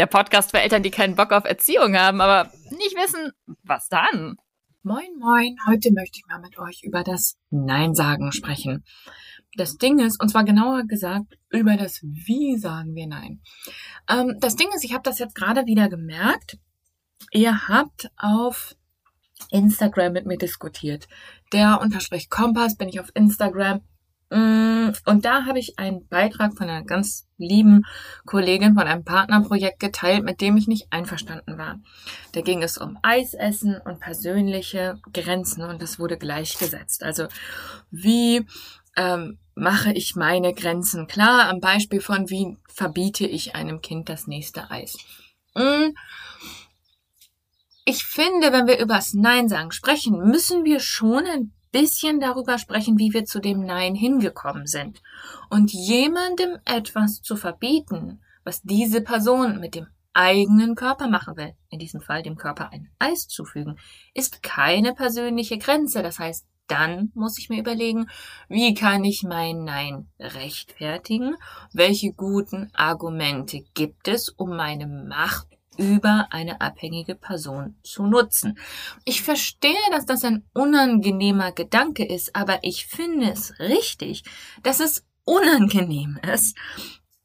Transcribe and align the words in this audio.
der 0.00 0.06
Podcast 0.06 0.50
für 0.50 0.60
Eltern, 0.60 0.82
die 0.82 0.90
keinen 0.90 1.14
Bock 1.14 1.30
auf 1.30 1.44
Erziehung 1.44 1.94
haben, 1.94 2.22
aber 2.22 2.50
nicht 2.70 2.96
wissen, 2.96 3.32
was 3.62 3.90
dann. 3.90 4.36
Moin, 4.82 5.10
moin. 5.18 5.58
Heute 5.68 5.92
möchte 5.92 6.18
ich 6.18 6.26
mal 6.26 6.40
mit 6.40 6.58
euch 6.58 6.82
über 6.82 7.04
das 7.04 7.36
Nein 7.50 7.94
sagen 7.94 8.32
sprechen. 8.32 8.82
Das 9.56 9.76
Ding 9.76 9.98
ist, 9.98 10.18
und 10.18 10.30
zwar 10.30 10.44
genauer 10.44 10.84
gesagt, 10.84 11.36
über 11.50 11.76
das 11.76 12.00
Wie 12.00 12.56
sagen 12.56 12.94
wir 12.94 13.06
Nein. 13.06 13.42
Ähm, 14.08 14.38
das 14.40 14.56
Ding 14.56 14.68
ist, 14.74 14.84
ich 14.84 14.94
habe 14.94 15.02
das 15.02 15.18
jetzt 15.18 15.34
gerade 15.34 15.66
wieder 15.66 15.90
gemerkt. 15.90 16.56
Ihr 17.30 17.68
habt 17.68 18.10
auf 18.16 18.74
Instagram 19.50 20.14
mit 20.14 20.24
mir 20.24 20.38
diskutiert. 20.38 21.08
Der 21.52 21.78
Unterstrich 21.82 22.30
Kompass 22.30 22.74
bin 22.74 22.88
ich 22.88 23.00
auf 23.00 23.10
Instagram. 23.12 23.82
Mm, 24.30 24.92
und 25.06 25.24
da 25.24 25.44
habe 25.44 25.58
ich 25.58 25.78
einen 25.78 26.06
Beitrag 26.06 26.56
von 26.56 26.68
einer 26.68 26.84
ganz 26.84 27.26
lieben 27.36 27.84
Kollegin 28.26 28.74
von 28.74 28.86
einem 28.86 29.04
Partnerprojekt 29.04 29.80
geteilt, 29.80 30.24
mit 30.24 30.40
dem 30.40 30.56
ich 30.56 30.68
nicht 30.68 30.86
einverstanden 30.90 31.58
war. 31.58 31.80
Da 32.32 32.40
ging 32.40 32.62
es 32.62 32.78
um 32.78 32.96
Eisessen 33.02 33.80
und 33.84 33.98
persönliche 33.98 35.00
Grenzen 35.12 35.64
und 35.64 35.82
das 35.82 35.98
wurde 35.98 36.16
gleichgesetzt. 36.16 37.02
Also 37.02 37.26
wie 37.90 38.46
ähm, 38.96 39.38
mache 39.54 39.92
ich 39.92 40.14
meine 40.14 40.54
Grenzen 40.54 41.08
klar 41.08 41.48
am 41.48 41.60
Beispiel 41.60 42.00
von 42.00 42.30
wie 42.30 42.56
verbiete 42.68 43.26
ich 43.26 43.56
einem 43.56 43.80
Kind 43.80 44.08
das 44.08 44.28
nächste 44.28 44.70
Eis. 44.70 44.96
Mm. 45.54 45.90
Ich 47.84 48.04
finde, 48.04 48.52
wenn 48.52 48.68
wir 48.68 48.78
übers 48.78 49.14
Nein 49.14 49.48
sagen 49.48 49.72
sprechen, 49.72 50.18
müssen 50.30 50.64
wir 50.64 50.78
schon 50.78 51.26
ein 51.26 51.52
bisschen 51.72 52.20
darüber 52.20 52.58
sprechen, 52.58 52.98
wie 52.98 53.12
wir 53.12 53.24
zu 53.24 53.40
dem 53.40 53.64
Nein 53.64 53.94
hingekommen 53.94 54.66
sind. 54.66 55.02
Und 55.48 55.72
jemandem 55.72 56.58
etwas 56.64 57.22
zu 57.22 57.36
verbieten, 57.36 58.20
was 58.44 58.62
diese 58.62 59.00
Person 59.00 59.60
mit 59.60 59.74
dem 59.74 59.86
eigenen 60.12 60.74
Körper 60.74 61.08
machen 61.08 61.36
will, 61.36 61.54
in 61.68 61.78
diesem 61.78 62.00
Fall 62.00 62.22
dem 62.22 62.36
Körper 62.36 62.72
ein 62.72 62.90
Eis 62.98 63.28
zufügen, 63.28 63.78
ist 64.14 64.42
keine 64.42 64.94
persönliche 64.94 65.58
Grenze. 65.58 66.02
Das 66.02 66.18
heißt, 66.18 66.46
dann 66.66 67.10
muss 67.14 67.38
ich 67.38 67.48
mir 67.48 67.58
überlegen, 67.58 68.06
wie 68.48 68.74
kann 68.74 69.04
ich 69.04 69.22
mein 69.24 69.64
Nein 69.64 70.08
rechtfertigen? 70.18 71.36
Welche 71.72 72.12
guten 72.12 72.70
Argumente 72.74 73.64
gibt 73.74 74.06
es, 74.08 74.28
um 74.28 74.56
meine 74.56 74.86
Macht 74.86 75.48
über 75.76 76.28
eine 76.30 76.60
abhängige 76.60 77.14
Person 77.14 77.76
zu 77.82 78.04
nutzen. 78.04 78.58
Ich 79.04 79.22
verstehe, 79.22 79.74
dass 79.90 80.06
das 80.06 80.24
ein 80.24 80.44
unangenehmer 80.52 81.52
Gedanke 81.52 82.04
ist, 82.04 82.34
aber 82.36 82.58
ich 82.62 82.86
finde 82.86 83.30
es 83.30 83.58
richtig, 83.58 84.24
dass 84.62 84.80
es 84.80 85.04
unangenehm 85.24 86.18
ist, 86.34 86.56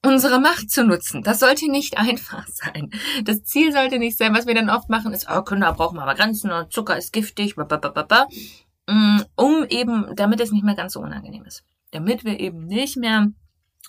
unsere 0.06 0.40
Macht 0.40 0.70
zu 0.70 0.84
nutzen. 0.84 1.24
Das 1.24 1.40
sollte 1.40 1.70
nicht 1.70 1.98
einfach 1.98 2.48
sein. 2.48 2.92
Das 3.24 3.44
Ziel 3.44 3.72
sollte 3.72 4.00
nicht 4.00 4.18
sein, 4.18 4.34
was 4.34 4.46
wir 4.46 4.56
dann 4.56 4.70
oft 4.70 4.90
machen, 4.90 5.14
ist, 5.14 5.28
oh, 5.30 5.42
Kinder 5.42 5.74
brauchen 5.74 6.00
aber 6.00 6.16
Grenzen 6.16 6.52
und 6.52 6.72
Zucker 6.72 6.98
ist 6.98 7.12
giftig, 7.14 7.56
mm, 7.58 9.22
um 9.36 9.66
eben, 9.70 10.16
damit 10.16 10.40
es 10.40 10.52
nicht 10.52 10.64
mehr 10.64 10.76
ganz 10.76 10.94
so 10.94 11.02
unangenehm 11.02 11.44
ist. 11.46 11.64
Damit 11.92 12.24
wir 12.24 12.40
eben 12.40 12.68
nicht 12.68 12.98
mehr 12.98 13.32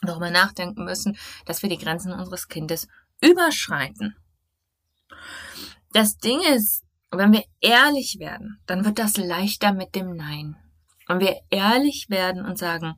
darüber 0.03 0.31
nachdenken 0.31 0.85
müssen, 0.85 1.17
dass 1.45 1.63
wir 1.63 1.69
die 1.69 1.79
Grenzen 1.79 2.13
unseres 2.13 2.49
Kindes 2.49 2.89
überschreiten. 3.21 4.17
Das 5.93 6.19
Ding 6.19 6.41
ist, 6.41 6.85
wenn 7.11 7.33
wir 7.33 7.45
ehrlich 7.61 8.19
werden, 8.19 8.61
dann 8.67 8.85
wird 8.85 8.99
das 8.99 9.17
leichter 9.17 9.73
mit 9.73 9.95
dem 9.95 10.15
Nein. 10.15 10.57
Wenn 11.07 11.21
wir 11.21 11.37
ehrlich 11.51 12.11
werden 12.11 12.45
und 12.45 12.59
sagen, 12.59 12.97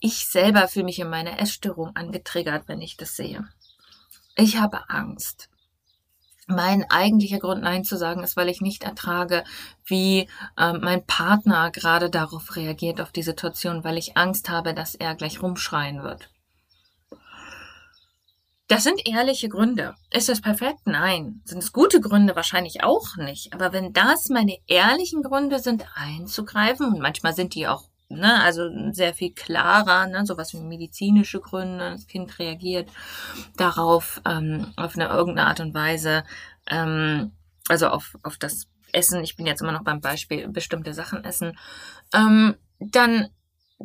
ich 0.00 0.26
selber 0.26 0.66
fühle 0.68 0.86
mich 0.86 0.98
in 0.98 1.08
meiner 1.08 1.38
Essstörung 1.40 1.94
angetriggert, 1.94 2.66
wenn 2.66 2.80
ich 2.80 2.96
das 2.96 3.16
sehe. 3.16 3.46
Ich 4.34 4.56
habe 4.58 4.90
Angst. 4.90 5.48
Mein 6.48 6.90
eigentlicher 6.90 7.38
Grund, 7.38 7.62
Nein 7.62 7.84
zu 7.84 7.96
sagen, 7.96 8.24
ist, 8.24 8.36
weil 8.36 8.48
ich 8.48 8.60
nicht 8.60 8.82
ertrage, 8.82 9.44
wie 9.84 10.28
äh, 10.58 10.72
mein 10.72 11.06
Partner 11.06 11.70
gerade 11.70 12.10
darauf 12.10 12.56
reagiert, 12.56 13.00
auf 13.00 13.12
die 13.12 13.22
Situation, 13.22 13.84
weil 13.84 13.96
ich 13.96 14.16
Angst 14.16 14.48
habe, 14.48 14.74
dass 14.74 14.96
er 14.96 15.14
gleich 15.14 15.40
rumschreien 15.40 16.02
wird. 16.02 16.30
Das 18.72 18.84
sind 18.84 19.06
ehrliche 19.06 19.50
Gründe. 19.50 19.94
Ist 20.10 20.30
das 20.30 20.40
perfekt? 20.40 20.80
Nein. 20.86 21.42
Sind 21.44 21.58
es 21.58 21.72
gute 21.72 22.00
Gründe? 22.00 22.34
Wahrscheinlich 22.34 22.82
auch 22.82 23.18
nicht. 23.18 23.52
Aber 23.52 23.74
wenn 23.74 23.92
das 23.92 24.30
meine 24.30 24.56
ehrlichen 24.66 25.22
Gründe 25.22 25.58
sind, 25.58 25.84
einzugreifen, 25.94 26.86
und 26.86 27.00
manchmal 27.00 27.34
sind 27.34 27.54
die 27.54 27.68
auch, 27.68 27.90
ne, 28.08 28.42
also 28.42 28.70
sehr 28.92 29.12
viel 29.12 29.34
klarer, 29.34 30.06
ne, 30.06 30.24
sowas 30.24 30.54
wie 30.54 30.60
medizinische 30.60 31.40
Gründe, 31.40 31.90
das 31.90 32.06
Kind 32.06 32.38
reagiert 32.38 32.88
darauf 33.58 34.22
ähm, 34.26 34.72
auf 34.76 34.94
eine 34.96 35.08
irgendeine 35.08 35.48
Art 35.48 35.60
und 35.60 35.74
Weise, 35.74 36.24
ähm, 36.66 37.32
also 37.68 37.88
auf, 37.88 38.16
auf 38.22 38.38
das 38.38 38.68
Essen, 38.90 39.22
ich 39.22 39.36
bin 39.36 39.46
jetzt 39.46 39.60
immer 39.60 39.72
noch 39.72 39.84
beim 39.84 40.00
Beispiel 40.00 40.48
bestimmte 40.48 40.94
Sachen 40.94 41.24
essen, 41.24 41.58
ähm, 42.14 42.54
dann 42.78 43.28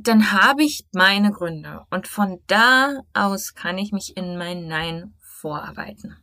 dann 0.02 0.32
habe 0.32 0.64
ich 0.64 0.86
meine 0.92 1.32
Gründe 1.32 1.86
und 1.90 2.08
von 2.08 2.40
da 2.48 3.02
aus 3.14 3.54
kann 3.54 3.78
ich 3.78 3.92
mich 3.92 4.18
in 4.18 4.38
mein 4.38 4.68
Nein 4.68 5.14
vorarbeiten. 5.20 6.18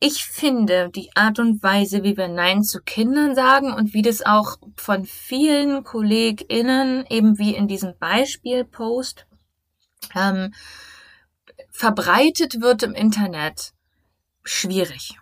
Ich 0.00 0.24
finde 0.24 0.90
die 0.90 1.10
Art 1.14 1.38
und 1.38 1.62
Weise, 1.62 2.02
wie 2.02 2.16
wir 2.16 2.28
Nein 2.28 2.62
zu 2.62 2.80
Kindern 2.82 3.34
sagen 3.34 3.72
und 3.72 3.94
wie 3.94 4.02
das 4.02 4.20
auch 4.20 4.58
von 4.76 5.06
vielen 5.06 5.82
KollegInnen, 5.82 7.06
eben 7.08 7.38
wie 7.38 7.54
in 7.54 7.68
diesem 7.68 7.96
Beispielpost, 7.98 9.26
ähm, 10.14 10.52
verbreitet 11.70 12.60
wird 12.60 12.82
im 12.82 12.92
Internet, 12.92 13.72
schwierig 14.42 15.18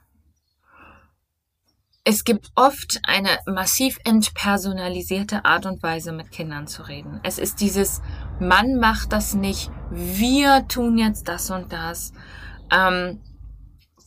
es 2.04 2.24
gibt 2.24 2.50
oft 2.56 3.00
eine 3.04 3.38
massiv 3.46 3.98
entpersonalisierte 4.04 5.44
Art 5.44 5.66
und 5.66 5.82
Weise, 5.82 6.12
mit 6.12 6.32
Kindern 6.32 6.66
zu 6.66 6.82
reden. 6.82 7.20
Es 7.22 7.38
ist 7.38 7.60
dieses, 7.60 8.02
Mann 8.40 8.76
macht 8.76 9.12
das 9.12 9.34
nicht, 9.34 9.70
wir 9.90 10.66
tun 10.66 10.98
jetzt 10.98 11.28
das 11.28 11.50
und 11.50 11.72
das. 11.72 12.12
Ähm, 12.72 13.20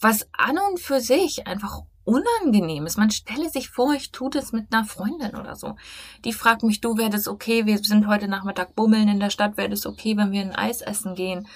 was 0.02 0.28
an 0.34 0.58
und 0.70 0.80
für 0.80 1.00
sich 1.00 1.48
einfach 1.48 1.84
unangenehm 2.04 2.86
ist. 2.86 2.98
Man 2.98 3.10
stelle 3.10 3.50
sich 3.50 3.70
vor, 3.70 3.94
ich 3.94 4.12
tue 4.12 4.30
das 4.30 4.52
mit 4.52 4.72
einer 4.72 4.86
Freundin 4.86 5.36
oder 5.36 5.56
so. 5.56 5.76
Die 6.24 6.34
fragt 6.34 6.64
mich, 6.64 6.82
du, 6.82 6.98
wäre 6.98 7.10
das 7.10 7.28
okay? 7.28 7.66
Wir 7.66 7.80
sind 7.80 8.08
heute 8.08 8.28
Nachmittag 8.28 8.76
bummeln 8.76 9.08
in 9.08 9.20
der 9.20 9.32
Stadt. 9.32 9.58
Wäre 9.58 9.70
das 9.70 9.86
okay, 9.88 10.16
wenn 10.16 10.32
wir 10.32 10.42
ein 10.42 10.56
Eis 10.56 10.82
essen 10.82 11.16
gehen? 11.16 11.48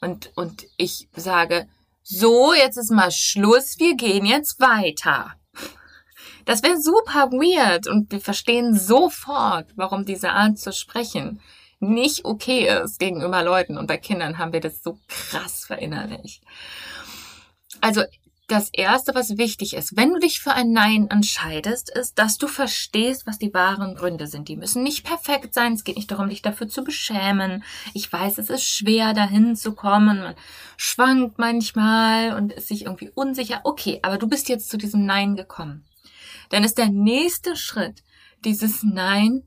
Und, 0.00 0.30
und 0.36 0.66
ich 0.76 1.08
sage, 1.16 1.66
so, 2.04 2.54
jetzt 2.54 2.76
ist 2.76 2.92
mal 2.92 3.10
Schluss. 3.10 3.80
Wir 3.80 3.96
gehen 3.96 4.26
jetzt 4.26 4.60
weiter. 4.60 5.34
Das 6.46 6.62
wäre 6.62 6.80
super 6.80 7.30
weird 7.32 7.86
und 7.86 8.10
wir 8.10 8.20
verstehen 8.20 8.74
sofort, 8.74 9.66
warum 9.76 10.06
diese 10.06 10.30
Art 10.30 10.58
zu 10.58 10.72
sprechen 10.72 11.40
nicht 11.80 12.24
okay 12.24 12.68
ist 12.82 12.98
gegenüber 12.98 13.42
Leuten. 13.42 13.76
Und 13.76 13.86
bei 13.86 13.98
Kindern 13.98 14.38
haben 14.38 14.52
wir 14.52 14.60
das 14.60 14.82
so 14.82 14.98
krass 15.08 15.64
verinnerlicht. 15.66 16.42
Also 17.80 18.02
das 18.48 18.70
Erste, 18.72 19.12
was 19.14 19.38
wichtig 19.38 19.74
ist, 19.74 19.96
wenn 19.96 20.12
du 20.12 20.20
dich 20.20 20.38
für 20.38 20.52
ein 20.52 20.70
Nein 20.70 21.08
entscheidest, 21.10 21.90
ist, 21.90 22.16
dass 22.18 22.38
du 22.38 22.46
verstehst, 22.46 23.26
was 23.26 23.38
die 23.38 23.52
wahren 23.52 23.96
Gründe 23.96 24.28
sind. 24.28 24.48
Die 24.48 24.56
müssen 24.56 24.84
nicht 24.84 25.04
perfekt 25.04 25.52
sein. 25.52 25.72
Es 25.72 25.82
geht 25.82 25.96
nicht 25.96 26.10
darum, 26.12 26.28
dich 26.28 26.42
dafür 26.42 26.68
zu 26.68 26.84
beschämen. 26.84 27.64
Ich 27.92 28.10
weiß, 28.10 28.38
es 28.38 28.48
ist 28.48 28.62
schwer, 28.62 29.14
dahin 29.14 29.56
zu 29.56 29.72
kommen. 29.72 30.20
Man 30.20 30.34
schwankt 30.76 31.38
manchmal 31.38 32.36
und 32.36 32.52
ist 32.52 32.68
sich 32.68 32.82
irgendwie 32.82 33.10
unsicher. 33.14 33.62
Okay, 33.64 33.98
aber 34.02 34.16
du 34.16 34.28
bist 34.28 34.48
jetzt 34.48 34.70
zu 34.70 34.76
diesem 34.76 35.04
Nein 35.06 35.34
gekommen. 35.34 35.84
Dann 36.50 36.64
ist 36.64 36.78
der 36.78 36.88
nächste 36.88 37.56
Schritt, 37.56 38.02
dieses 38.44 38.82
Nein 38.82 39.42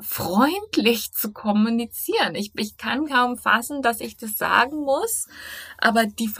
freundlich 0.00 1.12
zu 1.12 1.32
kommunizieren. 1.32 2.34
Ich, 2.34 2.52
ich 2.56 2.76
kann 2.76 3.06
kaum 3.06 3.36
fassen, 3.36 3.82
dass 3.82 4.00
ich 4.00 4.16
das 4.16 4.38
sagen 4.38 4.76
muss, 4.76 5.26
aber 5.78 6.06
die 6.06 6.30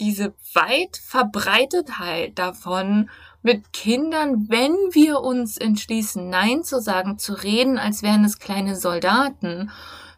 diese 0.00 0.34
weit 0.54 0.96
Verbreitetheit 0.96 2.38
davon, 2.38 3.10
mit 3.42 3.72
Kindern, 3.72 4.48
wenn 4.48 4.72
wir 4.92 5.20
uns 5.20 5.56
entschließen, 5.56 6.28
Nein 6.28 6.64
zu 6.64 6.80
sagen, 6.80 7.18
zu 7.18 7.34
reden, 7.34 7.78
als 7.78 8.02
wären 8.02 8.24
es 8.24 8.38
kleine 8.38 8.76
Soldaten, 8.76 9.70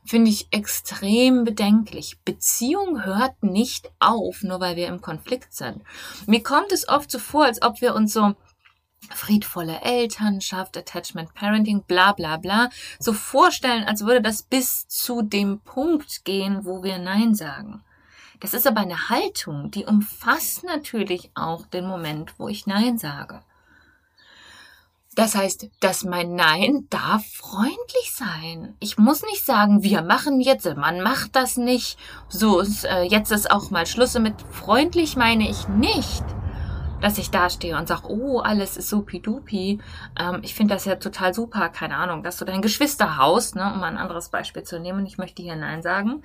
finde 0.05 0.31
ich 0.31 0.49
extrem 0.51 1.45
bedenklich. 1.45 2.19
Beziehung 2.25 3.05
hört 3.05 3.43
nicht 3.43 3.91
auf, 4.01 4.43
nur 4.43 4.61
weil 4.61 4.77
wir 4.77 4.89
im 4.89 5.01
Konflikt 5.01 5.55
sind. 5.55 5.83
Mir 6.27 6.43
kommt 6.43 6.73
es 6.73 6.89
oft 6.89 7.11
so 7.11 7.19
vor, 7.19 7.45
als 7.45 7.63
ob 7.63 7.81
wir 7.81 7.95
uns 7.95 8.13
so 8.13 8.35
friedvolle 9.09 9.81
Elternschaft, 9.83 10.77
Attachment 10.77 11.35
Parenting, 11.35 11.83
bla 11.83 12.13
bla 12.13 12.37
bla, 12.37 12.69
so 12.99 13.13
vorstellen, 13.13 13.85
als 13.85 14.05
würde 14.05 14.23
das 14.23 14.43
bis 14.43 14.87
zu 14.89 15.23
dem 15.23 15.61
Punkt 15.61 16.25
gehen, 16.25 16.65
wo 16.65 16.83
wir 16.83 16.99
Nein 16.99 17.35
sagen. 17.35 17.83
Das 18.41 18.55
ist 18.55 18.67
aber 18.67 18.81
eine 18.81 19.11
Haltung, 19.11 19.71
die 19.71 19.85
umfasst 19.85 20.65
natürlich 20.65 21.31
auch 21.35 21.67
den 21.67 21.87
Moment, 21.87 22.35
wo 22.39 22.49
ich 22.49 22.67
Nein 22.67 22.99
sage. 22.99 23.43
Das 25.17 25.35
heißt, 25.35 25.69
dass 25.81 26.05
mein 26.05 26.37
Nein 26.37 26.87
darf 26.89 27.27
freundlich 27.27 28.13
sein. 28.15 28.77
Ich 28.79 28.97
muss 28.97 29.23
nicht 29.23 29.45
sagen, 29.45 29.83
wir 29.83 30.03
machen 30.03 30.41
jetzt, 30.41 30.65
man 30.77 31.03
macht 31.03 31.37
das 31.37 31.57
nicht. 31.57 31.99
So, 32.29 32.63
äh, 32.63 33.03
jetzt 33.03 33.33
ist 33.33 33.51
auch 33.51 33.71
mal 33.71 33.87
Schluss 33.87 34.19
mit 34.19 34.35
freundlich 34.53 35.17
meine 35.17 35.51
ich 35.51 35.69
nicht 35.69 36.25
dass 37.01 37.19
ich 37.19 37.31
da 37.31 37.51
stehe 37.51 37.77
und 37.77 37.89
sage, 37.89 38.09
oh, 38.09 38.41
alles 38.41 38.77
ist 38.77 38.89
supi-dupi. 38.89 39.81
Ähm, 40.19 40.41
ich 40.43 40.55
finde 40.55 40.75
das 40.75 40.85
ja 40.85 40.97
total 40.97 41.35
super, 41.35 41.69
keine 41.69 41.97
Ahnung, 41.97 42.23
dass 42.23 42.37
du 42.39 42.45
dein 42.45 42.63
Geschwisterhaus, 42.63 43.55
ne, 43.55 43.73
um 43.73 43.81
mal 43.81 43.89
ein 43.89 43.99
anderes 43.99 44.29
Beispiel 44.29 44.63
zu 44.63 44.79
nehmen, 44.79 45.07
ich 45.07 45.19
möchte 45.19 45.43
hier 45.43 45.57
Nein 45.57 45.83
sagen, 45.83 46.23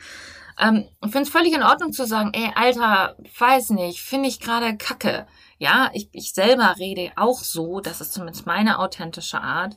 ähm, 0.60 0.86
ich 1.04 1.12
finde 1.12 1.24
es 1.24 1.30
völlig 1.30 1.54
in 1.54 1.64
Ordnung 1.64 1.92
zu 1.92 2.06
sagen, 2.06 2.32
ey, 2.34 2.52
Alter, 2.56 3.16
weiß 3.40 3.72
nicht, 3.72 4.02
finde 4.02 4.30
ich 4.30 4.40
gerade 4.40 4.78
kacke. 4.78 5.28
Ja, 5.58 5.90
ich, 5.94 6.10
ich 6.12 6.34
selber 6.34 6.76
rede 6.78 7.12
auch 7.16 7.40
so, 7.40 7.80
das 7.80 8.02
ist 8.02 8.14
zumindest 8.14 8.46
meine 8.46 8.80
authentische 8.80 9.42
Art. 9.42 9.76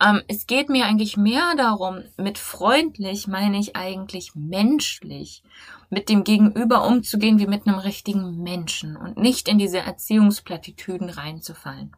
Ähm, 0.00 0.22
es 0.28 0.46
geht 0.46 0.68
mir 0.68 0.86
eigentlich 0.86 1.16
mehr 1.16 1.54
darum, 1.56 2.02
mit 2.16 2.38
freundlich 2.38 3.26
meine 3.26 3.58
ich 3.58 3.76
eigentlich 3.76 4.32
menschlich, 4.34 5.42
mit 5.90 6.08
dem 6.08 6.24
Gegenüber 6.24 6.86
umzugehen 6.86 7.38
wie 7.38 7.46
mit 7.46 7.66
einem 7.66 7.78
richtigen 7.78 8.42
Menschen 8.42 8.96
und 8.96 9.16
nicht 9.16 9.48
in 9.48 9.58
diese 9.58 9.78
Erziehungsplattitüden 9.78 11.10
reinzufallen. 11.10 11.94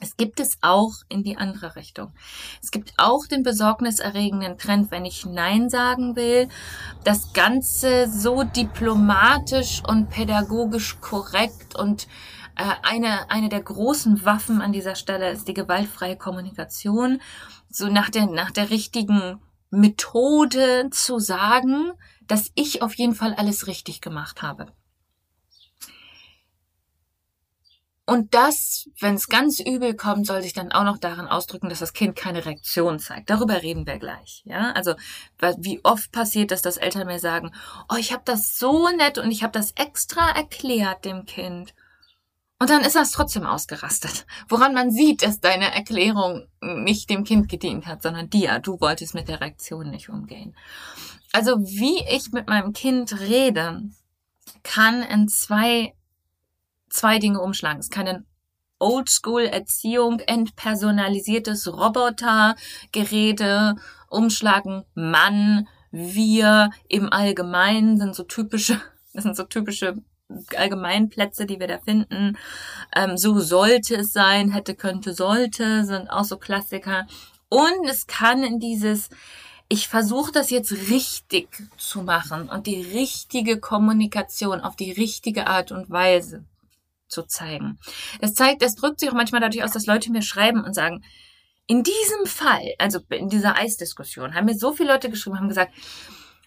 Es 0.00 0.16
gibt 0.16 0.40
es 0.40 0.58
auch 0.60 0.92
in 1.08 1.22
die 1.22 1.36
andere 1.36 1.76
Richtung. 1.76 2.12
Es 2.60 2.70
gibt 2.72 2.94
auch 2.96 3.26
den 3.26 3.44
besorgniserregenden 3.44 4.58
Trend, 4.58 4.90
wenn 4.90 5.04
ich 5.04 5.24
Nein 5.24 5.70
sagen 5.70 6.16
will, 6.16 6.48
das 7.04 7.32
Ganze 7.32 8.10
so 8.10 8.42
diplomatisch 8.42 9.82
und 9.86 10.10
pädagogisch 10.10 11.00
korrekt 11.00 11.76
und 11.76 12.08
eine, 12.54 13.30
eine 13.30 13.48
der 13.48 13.62
großen 13.62 14.24
Waffen 14.24 14.60
an 14.60 14.72
dieser 14.72 14.94
Stelle 14.94 15.30
ist 15.30 15.48
die 15.48 15.54
gewaltfreie 15.54 16.16
Kommunikation. 16.16 17.20
So 17.70 17.88
nach 17.88 18.10
der, 18.10 18.26
nach 18.26 18.50
der 18.50 18.70
richtigen 18.70 19.40
Methode 19.70 20.88
zu 20.90 21.18
sagen, 21.18 21.92
dass 22.26 22.50
ich 22.54 22.82
auf 22.82 22.94
jeden 22.94 23.14
Fall 23.14 23.34
alles 23.34 23.66
richtig 23.66 24.00
gemacht 24.00 24.42
habe. 24.42 24.72
Und 28.06 28.34
das, 28.34 28.90
wenn 29.00 29.14
es 29.14 29.28
ganz 29.28 29.60
übel 29.60 29.94
kommt, 29.94 30.26
soll 30.26 30.42
sich 30.42 30.52
dann 30.52 30.72
auch 30.72 30.84
noch 30.84 30.98
darin 30.98 31.26
ausdrücken, 31.26 31.70
dass 31.70 31.78
das 31.78 31.94
Kind 31.94 32.16
keine 32.16 32.44
Reaktion 32.44 32.98
zeigt. 32.98 33.30
Darüber 33.30 33.62
reden 33.62 33.86
wir 33.86 33.98
gleich. 33.98 34.42
Ja, 34.44 34.72
also 34.72 34.94
wie 35.56 35.82
oft 35.84 36.12
passiert 36.12 36.50
dass 36.50 36.76
Eltern 36.76 37.06
mir 37.06 37.18
sagen: 37.18 37.50
"Oh, 37.88 37.96
ich 37.96 38.12
habe 38.12 38.22
das 38.26 38.58
so 38.58 38.90
nett 38.90 39.16
und 39.16 39.30
ich 39.30 39.42
habe 39.42 39.52
das 39.52 39.72
extra 39.72 40.30
erklärt 40.30 41.06
dem 41.06 41.24
Kind." 41.24 41.74
Und 42.58 42.70
dann 42.70 42.82
ist 42.82 42.94
das 42.94 43.10
trotzdem 43.10 43.44
ausgerastet. 43.44 44.26
Woran 44.48 44.74
man 44.74 44.90
sieht, 44.90 45.22
dass 45.22 45.40
deine 45.40 45.74
Erklärung 45.74 46.46
nicht 46.60 47.10
dem 47.10 47.24
Kind 47.24 47.48
gedient 47.48 47.86
hat, 47.86 48.02
sondern 48.02 48.30
dir. 48.30 48.60
Du 48.60 48.80
wolltest 48.80 49.14
mit 49.14 49.28
der 49.28 49.40
Reaktion 49.40 49.90
nicht 49.90 50.08
umgehen. 50.08 50.56
Also 51.32 51.58
wie 51.58 52.02
ich 52.08 52.32
mit 52.32 52.48
meinem 52.48 52.72
Kind 52.72 53.20
rede, 53.20 53.82
kann 54.62 55.02
in 55.02 55.28
zwei 55.28 55.94
zwei 56.94 57.18
Dinge 57.18 57.40
umschlagen. 57.40 57.80
Es 57.80 57.90
kann 57.90 58.06
eine 58.06 58.24
Oldschool-Erziehung, 58.78 60.20
entpersonalisiertes 60.20 61.70
Roboter-Gerede 61.72 63.74
umschlagen. 64.08 64.84
Mann, 64.94 65.66
wir 65.90 66.70
im 66.88 67.12
Allgemeinen 67.12 67.98
sind 67.98 68.14
so 68.14 68.22
typische, 68.22 68.80
das 69.12 69.24
sind 69.24 69.36
so 69.36 69.42
typische 69.44 69.96
Allgemeinplätze, 70.56 71.46
die 71.46 71.60
wir 71.60 71.68
da 71.68 71.78
finden. 71.78 72.36
Ähm, 72.94 73.16
so 73.16 73.38
sollte 73.40 73.96
es 73.96 74.12
sein, 74.12 74.52
hätte, 74.52 74.74
könnte, 74.74 75.14
sollte, 75.14 75.84
sind 75.84 76.08
auch 76.08 76.24
so 76.24 76.36
Klassiker. 76.36 77.06
Und 77.48 77.88
es 77.88 78.06
kann 78.06 78.42
in 78.42 78.58
dieses, 78.58 79.10
ich 79.68 79.88
versuche 79.88 80.32
das 80.32 80.50
jetzt 80.50 80.72
richtig 80.90 81.48
zu 81.76 82.02
machen 82.02 82.48
und 82.48 82.66
die 82.66 82.82
richtige 82.82 83.58
Kommunikation 83.58 84.60
auf 84.60 84.76
die 84.76 84.92
richtige 84.92 85.46
Art 85.46 85.72
und 85.72 85.90
Weise 85.90 86.44
zu 87.08 87.22
zeigen. 87.22 87.78
Das 88.20 88.34
zeigt, 88.34 88.62
das 88.62 88.74
drückt 88.74 89.00
sich 89.00 89.08
auch 89.08 89.14
manchmal 89.14 89.40
dadurch 89.40 89.64
aus, 89.64 89.72
dass 89.72 89.86
Leute 89.86 90.10
mir 90.10 90.22
schreiben 90.22 90.64
und 90.64 90.74
sagen, 90.74 91.04
in 91.66 91.82
diesem 91.82 92.26
Fall, 92.26 92.74
also 92.78 93.00
in 93.08 93.28
dieser 93.28 93.56
Eisdiskussion, 93.56 94.34
haben 94.34 94.44
mir 94.44 94.56
so 94.56 94.72
viele 94.72 94.92
Leute 94.92 95.08
geschrieben, 95.08 95.38
haben 95.38 95.48
gesagt, 95.48 95.72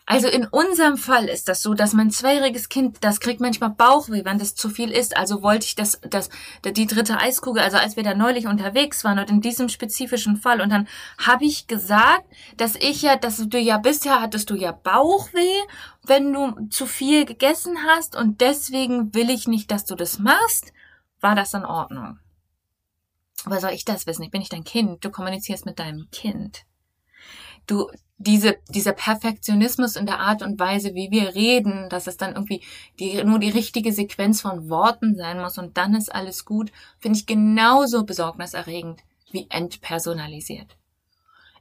also 0.10 0.30
in 0.30 0.46
unserem 0.46 0.96
Fall 0.96 1.26
ist 1.26 1.50
das 1.50 1.62
so, 1.62 1.74
dass 1.74 1.92
mein 1.92 2.12
zweijähriges 2.12 2.70
Kind, 2.70 3.00
das 3.02 3.20
kriegt 3.20 3.42
manchmal 3.42 3.72
Bauchweh, 3.72 4.24
wenn 4.24 4.40
das 4.40 4.56
zu 4.56 4.70
viel 4.70 4.90
ist. 4.90 5.18
Also 5.18 5.44
wollte 5.44 5.66
ich 5.66 5.76
das, 5.76 6.00
das, 6.10 6.30
die 6.64 6.88
dritte 6.88 7.20
Eiskugel, 7.20 7.62
also 7.62 7.76
als 7.76 7.98
wir 7.98 8.04
da 8.04 8.14
neulich 8.14 8.48
unterwegs 8.48 9.04
waren 9.04 9.20
und 9.20 9.30
in 9.30 9.42
diesem 9.42 9.68
spezifischen 9.68 10.38
Fall. 10.38 10.62
Und 10.62 10.70
dann 10.70 10.88
habe 11.18 11.44
ich 11.44 11.68
gesagt, 11.68 12.24
dass 12.56 12.78
ich 12.78 13.02
ja, 13.02 13.18
dass 13.18 13.50
du 13.50 13.60
ja 13.60 13.80
bisher 13.80 14.22
hattest 14.22 14.50
du 14.50 14.56
ja 14.56 14.72
Bauchweh, 14.72 15.60
wenn 16.04 16.32
du 16.32 16.70
zu 16.70 16.86
viel 16.86 17.26
gegessen 17.26 17.78
hast 17.86 18.16
und 18.16 18.40
deswegen 18.40 19.14
will 19.14 19.30
ich 19.30 19.46
nicht, 19.46 19.72
dass 19.72 19.84
du 19.84 19.96
das 19.96 20.20
machst. 20.20 20.72
War 21.20 21.36
das 21.36 21.54
in 21.54 21.66
Ordnung? 21.66 22.18
Aber 23.44 23.60
soll 23.60 23.72
ich 23.72 23.84
das 23.84 24.08
wissen? 24.08 24.24
Ich 24.24 24.32
bin 24.32 24.40
nicht 24.40 24.54
dein 24.54 24.64
Kind. 24.64 25.04
Du 25.04 25.12
kommunizierst 25.12 25.66
mit 25.66 25.80
deinem 25.80 26.08
Kind. 26.12 26.64
Du, 27.67 27.88
diese, 28.17 28.57
dieser 28.69 28.93
Perfektionismus 28.93 29.95
in 29.95 30.07
der 30.07 30.19
Art 30.19 30.41
und 30.41 30.59
Weise, 30.59 30.95
wie 30.95 31.12
wir 31.12 31.36
reden, 31.36 31.88
dass 31.89 32.07
es 32.07 32.17
dann 32.17 32.33
irgendwie 32.33 32.63
die, 33.00 33.24
nur 33.24 33.39
die 33.39 33.50
richtige 33.50 33.93
Sequenz 33.93 34.41
von 34.41 34.69
Worten 34.69 35.15
sein 35.15 35.39
muss 35.39 35.57
und 35.57 35.77
dann 35.77 35.93
ist 35.93 36.13
alles 36.13 36.45
gut, 36.45 36.71
finde 37.00 37.19
ich 37.19 37.27
genauso 37.27 38.03
besorgniserregend 38.03 39.03
wie 39.31 39.47
entpersonalisiert 39.50 40.77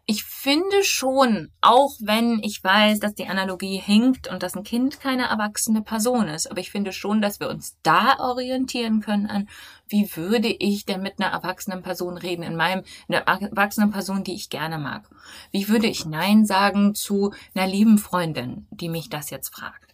ich 0.08 0.22
finde 0.22 0.84
schon, 0.84 1.50
auch 1.60 1.94
wenn 1.98 2.40
ich 2.44 2.62
weiß, 2.62 3.00
dass 3.00 3.14
die 3.14 3.26
Analogie 3.26 3.76
hinkt 3.76 4.28
und 4.28 4.44
dass 4.44 4.54
ein 4.54 4.62
Kind 4.62 5.00
keine 5.00 5.24
erwachsene 5.24 5.82
Person 5.82 6.28
ist, 6.28 6.48
aber 6.48 6.60
ich 6.60 6.70
finde 6.70 6.92
schon, 6.92 7.20
dass 7.20 7.40
wir 7.40 7.50
uns 7.50 7.76
da 7.82 8.20
orientieren 8.20 9.00
können 9.00 9.26
an, 9.26 9.48
wie 9.88 10.16
würde 10.16 10.48
ich 10.48 10.86
denn 10.86 11.02
mit 11.02 11.18
einer 11.18 11.32
erwachsenen 11.32 11.82
Person 11.82 12.18
reden, 12.18 12.44
in 12.44 12.54
meinem, 12.54 12.84
einer 13.08 13.26
erwachsenen 13.26 13.90
Person, 13.90 14.22
die 14.22 14.34
ich 14.34 14.48
gerne 14.48 14.78
mag. 14.78 15.08
Wie 15.50 15.68
würde 15.68 15.88
ich 15.88 16.06
Nein 16.06 16.46
sagen 16.46 16.94
zu 16.94 17.32
einer 17.54 17.66
lieben 17.66 17.98
Freundin, 17.98 18.68
die 18.70 18.88
mich 18.88 19.08
das 19.08 19.30
jetzt 19.30 19.52
fragt? 19.52 19.85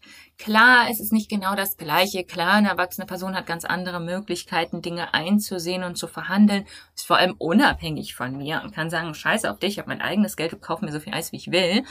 Klar, 0.42 0.88
es 0.90 0.98
ist 0.98 1.12
nicht 1.12 1.30
genau 1.30 1.54
das 1.54 1.76
Gleiche. 1.76 2.24
Klar, 2.24 2.54
eine 2.54 2.70
erwachsene 2.70 3.06
Person 3.06 3.36
hat 3.36 3.46
ganz 3.46 3.64
andere 3.64 4.00
Möglichkeiten, 4.00 4.82
Dinge 4.82 5.14
einzusehen 5.14 5.84
und 5.84 5.96
zu 5.96 6.08
verhandeln. 6.08 6.66
Ist 6.96 7.06
vor 7.06 7.16
allem 7.18 7.36
unabhängig 7.38 8.16
von 8.16 8.36
mir 8.36 8.60
und 8.64 8.74
kann 8.74 8.90
sagen, 8.90 9.14
scheiße 9.14 9.48
auf 9.48 9.60
dich, 9.60 9.74
ich 9.74 9.78
habe 9.78 9.90
mein 9.90 10.00
eigenes 10.00 10.36
Geld, 10.36 10.50
du 10.50 10.56
kauf 10.56 10.80
mir 10.80 10.90
so 10.90 10.98
viel 10.98 11.14
Eis, 11.14 11.30
wie 11.30 11.36
ich 11.36 11.52
will. 11.52 11.84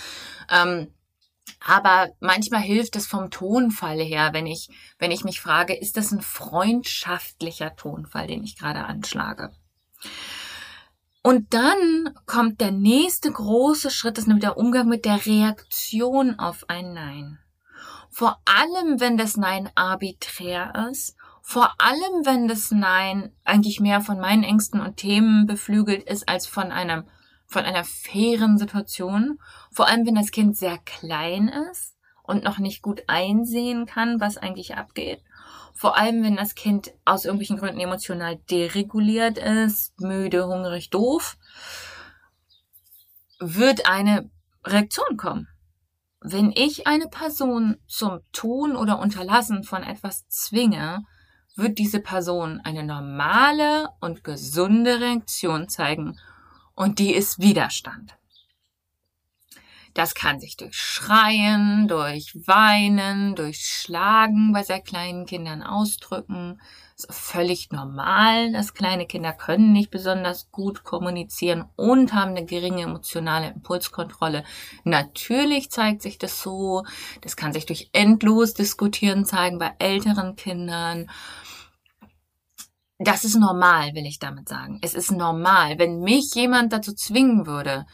Ähm, 0.52 0.94
aber 1.66 2.10
manchmal 2.20 2.60
hilft 2.60 2.98
es 2.98 3.08
vom 3.08 3.32
Tonfall 3.32 4.02
her, 4.02 4.32
wenn 4.34 4.48
ich, 4.48 4.68
wenn 5.00 5.12
ich 5.12 5.24
mich 5.24 5.40
frage, 5.40 5.74
ist 5.74 5.96
das 5.96 6.12
ein 6.12 6.22
freundschaftlicher 6.22 7.78
Tonfall, 7.78 8.28
den 8.28 8.44
ich 8.44 8.58
gerade 8.58 8.84
anschlage? 8.84 9.54
Und 11.24 11.54
dann 11.54 12.14
kommt 12.26 12.60
der 12.60 12.72
nächste 12.72 13.32
große 13.32 13.92
Schritt, 13.92 14.18
das 14.18 14.24
ist 14.24 14.28
nämlich 14.28 14.44
der 14.44 14.58
Umgang 14.58 14.90
mit 14.90 15.06
der 15.06 15.26
Reaktion 15.26 16.38
auf 16.38 16.66
ein 16.68 16.92
Nein. 16.92 17.41
Vor 18.12 18.42
allem, 18.46 19.00
wenn 19.00 19.18
das 19.18 19.38
Nein 19.38 19.70
arbiträr 19.74 20.90
ist, 20.92 21.16
vor 21.42 21.74
allem, 21.80 22.26
wenn 22.26 22.48
das 22.48 22.72
Nein 22.72 23.34
eigentlich 23.46 23.80
mehr 23.80 24.02
von 24.02 24.20
meinen 24.20 24.44
Ängsten 24.44 24.82
und 24.82 24.98
Themen 24.98 25.48
beflügelt 25.48 26.04
ist 26.04 26.28
als 26.28 26.46
von 26.46 26.72
einem, 26.72 27.06
von 27.48 27.64
einer 27.64 27.84
fairen 27.86 28.58
Situation. 28.58 29.40
Vor 29.72 29.88
allem, 29.88 30.06
wenn 30.06 30.16
das 30.16 30.32
Kind 30.32 30.58
sehr 30.58 30.78
klein 30.78 31.48
ist 31.72 31.96
und 32.24 32.44
noch 32.44 32.60
nicht 32.60 32.82
gut 32.82 33.04
einsehen 33.08 33.86
kann, 33.86 34.20
was 34.20 34.38
eigentlich 34.38 34.76
abgeht. 34.76 35.24
Vor 35.74 35.98
allem, 35.98 36.22
wenn 36.24 36.36
das 36.36 36.54
Kind 36.54 36.94
aus 37.06 37.26
irgendwelchen 37.26 37.58
Gründen 37.58 37.80
emotional 37.80 38.36
dereguliert 38.50 39.38
ist, 39.38 40.00
müde, 40.00 40.46
hungrig, 40.46 40.90
doof, 40.90 41.38
wird 43.40 43.90
eine 43.90 44.30
Reaktion 44.66 45.18
kommen. 45.18 45.48
Wenn 46.24 46.52
ich 46.52 46.86
eine 46.86 47.08
Person 47.08 47.78
zum 47.88 48.20
Tun 48.32 48.76
oder 48.76 49.00
Unterlassen 49.00 49.64
von 49.64 49.82
etwas 49.82 50.28
zwinge, 50.28 51.04
wird 51.56 51.80
diese 51.80 52.00
Person 52.00 52.62
eine 52.64 52.84
normale 52.84 53.90
und 54.02 54.24
gesunde 54.24 55.00
Reaktion 55.00 55.68
zeigen 55.68 56.20
und 56.76 57.00
die 57.00 57.14
ist 57.14 57.40
Widerstand. 57.40 58.16
Das 59.96 60.14
kann 60.14 60.40
sich 60.40 60.56
durch 60.58 60.78
Schreien, 60.78 61.88
durch 61.88 62.36
Weinen, 62.48 63.36
durch 63.36 63.66
Schlagen 63.66 64.54
bei 64.54 64.62
sehr 64.62 64.80
kleinen 64.80 65.26
Kindern 65.26 65.64
ausdrücken 65.64 66.62
völlig 67.10 67.72
normal, 67.72 68.52
dass 68.52 68.74
kleine 68.74 69.06
Kinder 69.06 69.34
können 69.34 69.72
nicht 69.72 69.92
besonders 69.92 70.52
gut 70.52 70.84
kommunizieren 70.84 71.66
und 71.76 72.14
haben 72.14 72.32
eine 72.32 72.46
geringe 72.46 72.84
emotionale 72.84 73.50
Impulskontrolle. 73.50 74.44
Natürlich 74.84 75.72
zeigt 75.72 76.02
sich 76.02 76.18
das 76.18 76.42
so. 76.42 76.84
Das 77.22 77.36
kann 77.36 77.54
sich 77.54 77.66
durch 77.66 77.90
endlos 77.94 78.54
diskutieren 78.54 79.26
zeigen 79.26 79.58
bei 79.58 79.74
älteren 79.80 80.36
Kindern. 80.36 81.10
Das 83.00 83.24
ist 83.24 83.36
normal, 83.36 83.96
will 83.96 84.06
ich 84.06 84.20
damit 84.20 84.48
sagen. 84.48 84.80
Es 84.82 84.94
ist 84.94 85.12
normal, 85.12 85.80
wenn 85.80 86.02
mich 86.02 86.36
jemand 86.36 86.72
dazu 86.72 86.94
zwingen 86.94 87.48
würde, 87.48 87.86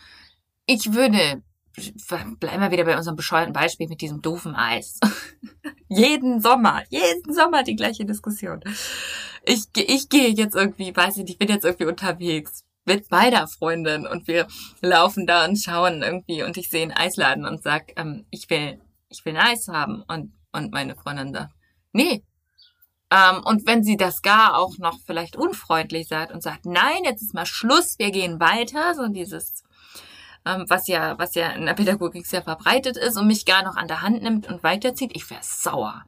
ich 0.65 0.93
würde 0.93 1.41
bleiben 2.39 2.61
wir 2.61 2.71
wieder 2.71 2.85
bei 2.85 2.97
unserem 2.97 3.15
bescheuerten 3.15 3.53
Beispiel 3.53 3.87
mit 3.87 4.01
diesem 4.01 4.21
doofen 4.21 4.55
Eis. 4.55 4.99
jeden 5.87 6.41
Sommer, 6.41 6.83
jeden 6.89 7.33
Sommer 7.33 7.63
die 7.63 7.75
gleiche 7.75 8.05
Diskussion. 8.05 8.61
Ich, 9.43 9.65
ich 9.75 10.09
gehe 10.09 10.29
jetzt 10.29 10.55
irgendwie, 10.55 10.95
weiß 10.95 11.17
ich, 11.17 11.29
ich 11.29 11.37
bin 11.37 11.49
jetzt 11.49 11.65
irgendwie 11.65 11.85
unterwegs 11.85 12.65
mit 12.85 13.11
meiner 13.11 13.47
Freundin 13.47 14.07
und 14.07 14.27
wir 14.27 14.47
laufen 14.81 15.27
da 15.27 15.45
und 15.45 15.57
schauen 15.57 16.01
irgendwie 16.01 16.43
und 16.43 16.57
ich 16.57 16.69
sehe 16.69 16.83
einen 16.83 16.91
Eisladen 16.91 17.45
und 17.45 17.61
sag, 17.61 17.91
ähm, 17.97 18.25
ich 18.31 18.49
will, 18.49 18.79
ich 19.09 19.23
will 19.25 19.35
ein 19.35 19.53
Eis 19.53 19.67
haben 19.67 20.03
und, 20.07 20.33
und 20.51 20.71
meine 20.71 20.95
Freundin 20.95 21.33
sagt, 21.33 21.53
nee. 21.91 22.23
Ähm, 23.11 23.41
und 23.43 23.67
wenn 23.67 23.83
sie 23.83 23.97
das 23.97 24.21
gar 24.21 24.57
auch 24.57 24.77
noch 24.79 24.99
vielleicht 25.05 25.35
unfreundlich 25.35 26.07
sagt 26.07 26.31
und 26.31 26.41
sagt, 26.41 26.65
nein, 26.65 27.03
jetzt 27.03 27.21
ist 27.21 27.33
mal 27.33 27.45
Schluss, 27.45 27.99
wir 27.99 28.11
gehen 28.11 28.39
weiter, 28.39 28.95
so 28.95 29.07
dieses 29.07 29.63
ähm, 30.47 30.65
was 30.67 30.87
ja, 30.87 31.17
was 31.17 31.35
ja 31.35 31.51
in 31.51 31.65
der 31.65 31.73
Pädagogik 31.73 32.25
sehr 32.25 32.41
verbreitet 32.41 32.97
ist 32.97 33.17
und 33.17 33.27
mich 33.27 33.45
gar 33.45 33.63
noch 33.63 33.75
an 33.75 33.87
der 33.87 34.01
Hand 34.01 34.21
nimmt 34.21 34.47
und 34.47 34.63
weiterzieht, 34.63 35.11
ich 35.15 35.29
wäre 35.29 35.41
sauer. 35.43 36.05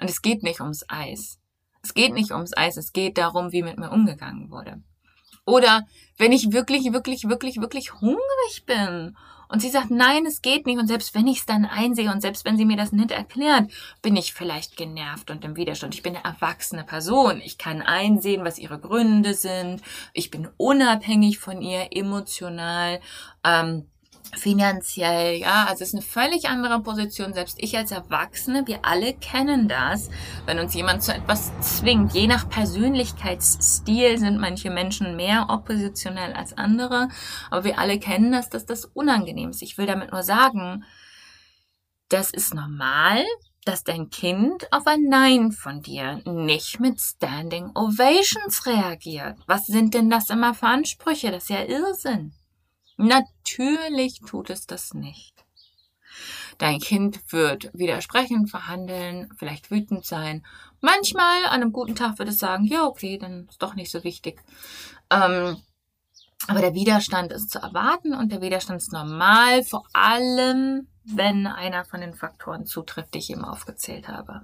Und 0.00 0.08
es 0.08 0.22
geht 0.22 0.42
nicht 0.42 0.60
ums 0.60 0.84
Eis. 0.88 1.38
Es 1.82 1.94
geht 1.94 2.14
nicht 2.14 2.30
ums 2.30 2.56
Eis, 2.56 2.76
es 2.76 2.92
geht 2.92 3.18
darum, 3.18 3.52
wie 3.52 3.62
mit 3.62 3.78
mir 3.78 3.90
umgegangen 3.90 4.50
wurde. 4.50 4.82
Oder 5.44 5.82
wenn 6.18 6.32
ich 6.32 6.52
wirklich, 6.52 6.92
wirklich, 6.92 7.28
wirklich, 7.28 7.60
wirklich 7.60 7.92
hungrig 8.00 8.64
bin 8.66 9.16
und 9.52 9.60
sie 9.60 9.68
sagt, 9.68 9.90
nein, 9.90 10.24
es 10.24 10.40
geht 10.40 10.64
nicht. 10.64 10.78
Und 10.78 10.86
selbst 10.86 11.14
wenn 11.14 11.26
ich 11.26 11.40
es 11.40 11.46
dann 11.46 11.66
einsehe 11.66 12.10
und 12.10 12.22
selbst 12.22 12.46
wenn 12.46 12.56
sie 12.56 12.64
mir 12.64 12.78
das 12.78 12.90
nicht 12.90 13.10
erklärt, 13.10 13.70
bin 14.00 14.16
ich 14.16 14.32
vielleicht 14.32 14.78
genervt 14.78 15.30
und 15.30 15.44
im 15.44 15.56
Widerstand. 15.56 15.94
Ich 15.94 16.02
bin 16.02 16.16
eine 16.16 16.24
erwachsene 16.24 16.84
Person. 16.84 17.42
Ich 17.44 17.58
kann 17.58 17.82
einsehen, 17.82 18.46
was 18.46 18.58
ihre 18.58 18.78
Gründe 18.78 19.34
sind. 19.34 19.82
Ich 20.14 20.30
bin 20.30 20.48
unabhängig 20.56 21.38
von 21.38 21.60
ihr 21.60 21.88
emotional. 21.90 23.00
Ähm, 23.44 23.88
finanziell, 24.36 25.36
ja, 25.36 25.64
also 25.64 25.82
es 25.82 25.88
ist 25.88 25.94
eine 25.94 26.02
völlig 26.02 26.48
andere 26.48 26.80
Position. 26.80 27.34
Selbst 27.34 27.56
ich 27.58 27.76
als 27.76 27.90
Erwachsene, 27.90 28.66
wir 28.66 28.84
alle 28.84 29.14
kennen 29.14 29.68
das, 29.68 30.10
wenn 30.46 30.58
uns 30.58 30.74
jemand 30.74 31.02
zu 31.02 31.14
etwas 31.14 31.52
zwingt. 31.60 32.14
Je 32.14 32.26
nach 32.26 32.48
Persönlichkeitsstil 32.48 34.18
sind 34.18 34.38
manche 34.38 34.70
Menschen 34.70 35.16
mehr 35.16 35.46
oppositionell 35.48 36.32
als 36.32 36.56
andere, 36.56 37.08
aber 37.50 37.64
wir 37.64 37.78
alle 37.78 37.98
kennen 37.98 38.32
das, 38.32 38.48
dass 38.48 38.66
das 38.66 38.84
unangenehm 38.86 39.50
ist. 39.50 39.62
Ich 39.62 39.78
will 39.78 39.86
damit 39.86 40.12
nur 40.12 40.22
sagen, 40.22 40.84
das 42.08 42.30
ist 42.30 42.54
normal, 42.54 43.24
dass 43.64 43.84
dein 43.84 44.10
Kind 44.10 44.72
auf 44.72 44.86
ein 44.86 45.04
Nein 45.04 45.52
von 45.52 45.82
dir 45.82 46.20
nicht 46.24 46.80
mit 46.80 47.00
Standing 47.00 47.70
Ovations 47.74 48.66
reagiert. 48.66 49.38
Was 49.46 49.66
sind 49.66 49.94
denn 49.94 50.10
das 50.10 50.30
immer 50.30 50.52
für 50.54 50.66
Ansprüche? 50.66 51.30
Das 51.30 51.44
ist 51.44 51.50
ja 51.50 51.64
Irrsinn. 51.64 52.34
Natürlich 52.96 54.20
tut 54.20 54.50
es 54.50 54.66
das 54.66 54.94
nicht. 54.94 55.44
Dein 56.58 56.78
Kind 56.78 57.20
wird 57.32 57.70
widersprechen, 57.72 58.46
verhandeln, 58.46 59.32
vielleicht 59.38 59.70
wütend 59.70 60.04
sein. 60.04 60.44
Manchmal 60.80 61.44
an 61.46 61.62
einem 61.62 61.72
guten 61.72 61.94
Tag 61.94 62.18
wird 62.18 62.28
es 62.28 62.38
sagen, 62.38 62.64
ja, 62.64 62.84
okay, 62.84 63.18
dann 63.18 63.48
ist 63.48 63.62
doch 63.62 63.74
nicht 63.74 63.90
so 63.90 64.04
wichtig. 64.04 64.42
Ähm, 65.10 65.56
aber 66.48 66.60
der 66.60 66.74
Widerstand 66.74 67.32
ist 67.32 67.50
zu 67.50 67.60
erwarten 67.60 68.14
und 68.14 68.32
der 68.32 68.40
Widerstand 68.40 68.82
ist 68.82 68.92
normal, 68.92 69.62
vor 69.62 69.86
allem 69.92 70.88
wenn 71.04 71.46
einer 71.46 71.84
von 71.84 72.00
den 72.00 72.14
Faktoren 72.14 72.66
zutrifft, 72.66 73.14
die 73.14 73.18
ich 73.18 73.30
eben 73.30 73.44
aufgezählt 73.44 74.08
habe. 74.08 74.42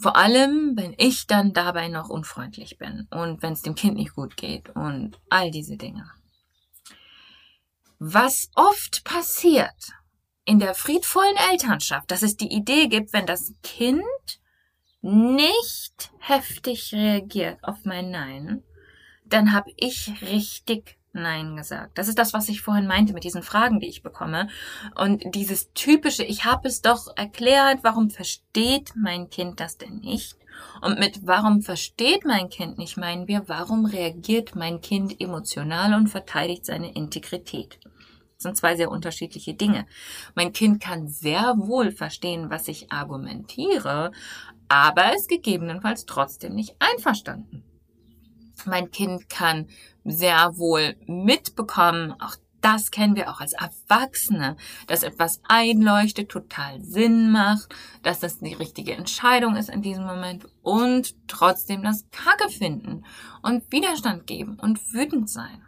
Vor 0.00 0.16
allem, 0.16 0.76
wenn 0.76 0.94
ich 0.96 1.26
dann 1.26 1.52
dabei 1.52 1.88
noch 1.88 2.08
unfreundlich 2.08 2.78
bin 2.78 3.08
und 3.10 3.42
wenn 3.42 3.52
es 3.52 3.62
dem 3.62 3.74
Kind 3.74 3.96
nicht 3.96 4.14
gut 4.14 4.36
geht 4.36 4.70
und 4.70 5.18
all 5.28 5.50
diese 5.50 5.76
Dinge. 5.76 6.08
Was 7.98 8.50
oft 8.54 9.04
passiert 9.04 9.92
in 10.44 10.58
der 10.60 10.74
friedvollen 10.74 11.36
Elternschaft, 11.50 12.10
dass 12.10 12.22
es 12.22 12.36
die 12.36 12.52
Idee 12.52 12.88
gibt, 12.88 13.12
wenn 13.12 13.26
das 13.26 13.52
Kind 13.62 14.02
nicht 15.00 16.10
heftig 16.18 16.92
reagiert 16.92 17.62
auf 17.62 17.84
mein 17.84 18.10
Nein, 18.10 18.62
dann 19.24 19.52
habe 19.52 19.70
ich 19.76 20.12
richtig 20.22 20.97
Nein 21.12 21.56
gesagt. 21.56 21.96
Das 21.96 22.08
ist 22.08 22.18
das, 22.18 22.32
was 22.32 22.48
ich 22.48 22.60
vorhin 22.60 22.86
meinte 22.86 23.14
mit 23.14 23.24
diesen 23.24 23.42
Fragen, 23.42 23.80
die 23.80 23.88
ich 23.88 24.02
bekomme. 24.02 24.48
Und 24.94 25.22
dieses 25.34 25.72
typische, 25.72 26.22
ich 26.22 26.44
habe 26.44 26.68
es 26.68 26.82
doch 26.82 27.08
erklärt, 27.16 27.78
warum 27.82 28.10
versteht 28.10 28.92
mein 28.94 29.30
Kind 29.30 29.60
das 29.60 29.78
denn 29.78 29.98
nicht? 29.98 30.36
Und 30.82 30.98
mit 30.98 31.26
warum 31.26 31.62
versteht 31.62 32.24
mein 32.24 32.50
Kind 32.50 32.78
nicht 32.78 32.96
meinen 32.96 33.26
wir, 33.26 33.48
warum 33.48 33.86
reagiert 33.86 34.54
mein 34.54 34.80
Kind 34.80 35.20
emotional 35.20 35.94
und 35.94 36.08
verteidigt 36.08 36.66
seine 36.66 36.92
Integrität? 36.92 37.78
Das 38.36 38.44
sind 38.44 38.56
zwei 38.56 38.76
sehr 38.76 38.90
unterschiedliche 38.90 39.54
Dinge. 39.54 39.86
Mein 40.34 40.52
Kind 40.52 40.80
kann 40.80 41.08
sehr 41.08 41.54
wohl 41.56 41.90
verstehen, 41.90 42.50
was 42.50 42.68
ich 42.68 42.92
argumentiere, 42.92 44.12
aber 44.68 45.16
ist 45.16 45.28
gegebenenfalls 45.28 46.06
trotzdem 46.06 46.54
nicht 46.54 46.76
einverstanden. 46.78 47.64
Mein 48.66 48.90
Kind 48.90 49.28
kann 49.28 49.66
sehr 50.04 50.56
wohl 50.58 50.96
mitbekommen, 51.06 52.14
auch 52.20 52.36
das 52.60 52.90
kennen 52.90 53.14
wir 53.14 53.30
auch 53.30 53.40
als 53.40 53.52
Erwachsene, 53.52 54.56
dass 54.86 55.02
etwas 55.02 55.40
einleuchtet, 55.48 56.28
total 56.28 56.82
Sinn 56.82 57.30
macht, 57.30 57.74
dass 58.02 58.20
das 58.20 58.38
die 58.38 58.54
richtige 58.54 58.94
Entscheidung 58.94 59.56
ist 59.56 59.70
in 59.70 59.82
diesem 59.82 60.04
Moment 60.04 60.46
und 60.62 61.14
trotzdem 61.28 61.82
das 61.82 62.04
Kacke 62.10 62.48
finden 62.50 63.04
und 63.42 63.70
Widerstand 63.70 64.26
geben 64.26 64.58
und 64.60 64.92
wütend 64.92 65.30
sein. 65.30 65.62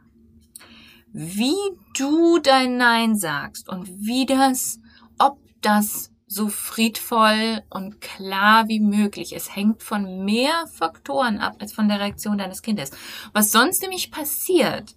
Wie 1.13 1.55
du 1.97 2.39
dein 2.39 2.77
Nein 2.77 3.17
sagst 3.17 3.69
und 3.69 3.89
wie 3.89 4.27
das, 4.27 4.79
ob 5.19 5.39
das 5.61 6.10
so 6.33 6.47
friedvoll 6.47 7.61
und 7.71 8.01
klar 8.01 8.69
wie 8.69 8.79
möglich. 8.79 9.35
Es 9.35 9.57
hängt 9.57 9.83
von 9.83 10.25
mehr 10.25 10.69
Faktoren 10.73 11.39
ab 11.39 11.57
als 11.59 11.73
von 11.73 11.89
der 11.89 11.99
Reaktion 11.99 12.39
deines 12.39 12.63
Kindes. 12.63 12.93
Was 13.33 13.51
sonst 13.51 13.83
nämlich 13.83 14.13
passiert, 14.13 14.95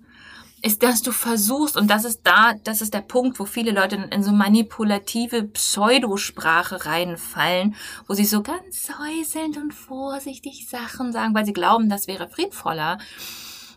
ist, 0.62 0.84
dass 0.84 1.02
du 1.02 1.12
versuchst, 1.12 1.76
und 1.76 1.90
das 1.90 2.06
ist 2.06 2.22
da, 2.24 2.54
das 2.64 2.82
ist 2.82 2.94
der 2.94 3.02
Punkt, 3.02 3.40
wo 3.40 3.46
viele 3.46 3.72
Leute 3.72 3.96
in 4.12 4.24
so 4.24 4.32
manipulative 4.32 5.44
Pseudosprache 5.44 6.86
reinfallen, 6.86 7.76
wo 8.08 8.14
sie 8.14 8.26
so 8.26 8.44
ganz 8.44 8.88
säuselnd 8.88 9.58
und 9.58 9.74
vorsichtig 9.74 10.70
Sachen 10.70 11.12
sagen, 11.12 11.34
weil 11.34 11.46
sie 11.46 11.54
glauben, 11.54 11.90
das 11.90 12.08
wäre 12.08 12.30
friedvoller 12.30 13.00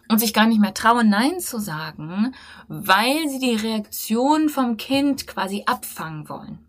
und 0.09 0.19
sich 0.19 0.35
gar 0.35 0.47
nicht 0.47 0.61
mehr 0.61 0.75
trauen, 0.75 1.09
Nein 1.09 1.41
zu 1.41 1.59
sagen, 1.59 2.35
weil 2.69 3.31
sie 3.31 3.39
die 3.39 3.57
Reaktion 3.57 4.51
vom 4.51 4.77
Kind 4.77 5.27
quasi 5.27 5.63
abfangen 5.67 6.29
wollen. 6.29 6.66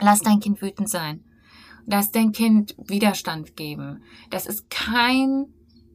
Lass 0.00 0.20
dein 0.20 0.40
Kind 0.40 0.60
wütend 0.60 0.88
sein. 0.88 1.24
Lass 1.86 2.10
dein 2.10 2.32
Kind 2.32 2.74
Widerstand 2.78 3.56
geben. 3.56 4.02
Das 4.30 4.46
ist 4.46 4.70
kein 4.70 5.46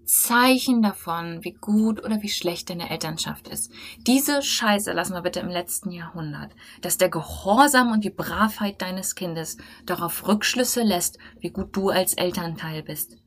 Zeichen 0.09 0.81
davon, 0.81 1.43
wie 1.43 1.53
gut 1.53 2.03
oder 2.03 2.23
wie 2.23 2.29
schlecht 2.29 2.71
deine 2.71 2.89
Elternschaft 2.89 3.47
ist. 3.47 3.71
Diese 4.07 4.41
Scheiße 4.41 4.91
lassen 4.91 5.13
wir 5.13 5.21
bitte 5.21 5.39
im 5.39 5.49
letzten 5.49 5.91
Jahrhundert, 5.91 6.55
dass 6.81 6.97
der 6.97 7.09
Gehorsam 7.09 7.91
und 7.91 8.03
die 8.03 8.09
Bravheit 8.09 8.81
deines 8.81 9.13
Kindes 9.13 9.57
darauf 9.85 10.27
Rückschlüsse 10.27 10.81
lässt, 10.81 11.19
wie 11.39 11.51
gut 11.51 11.75
du 11.75 11.89
als 11.89 12.15
Elternteil 12.15 12.81
bist. 12.81 13.17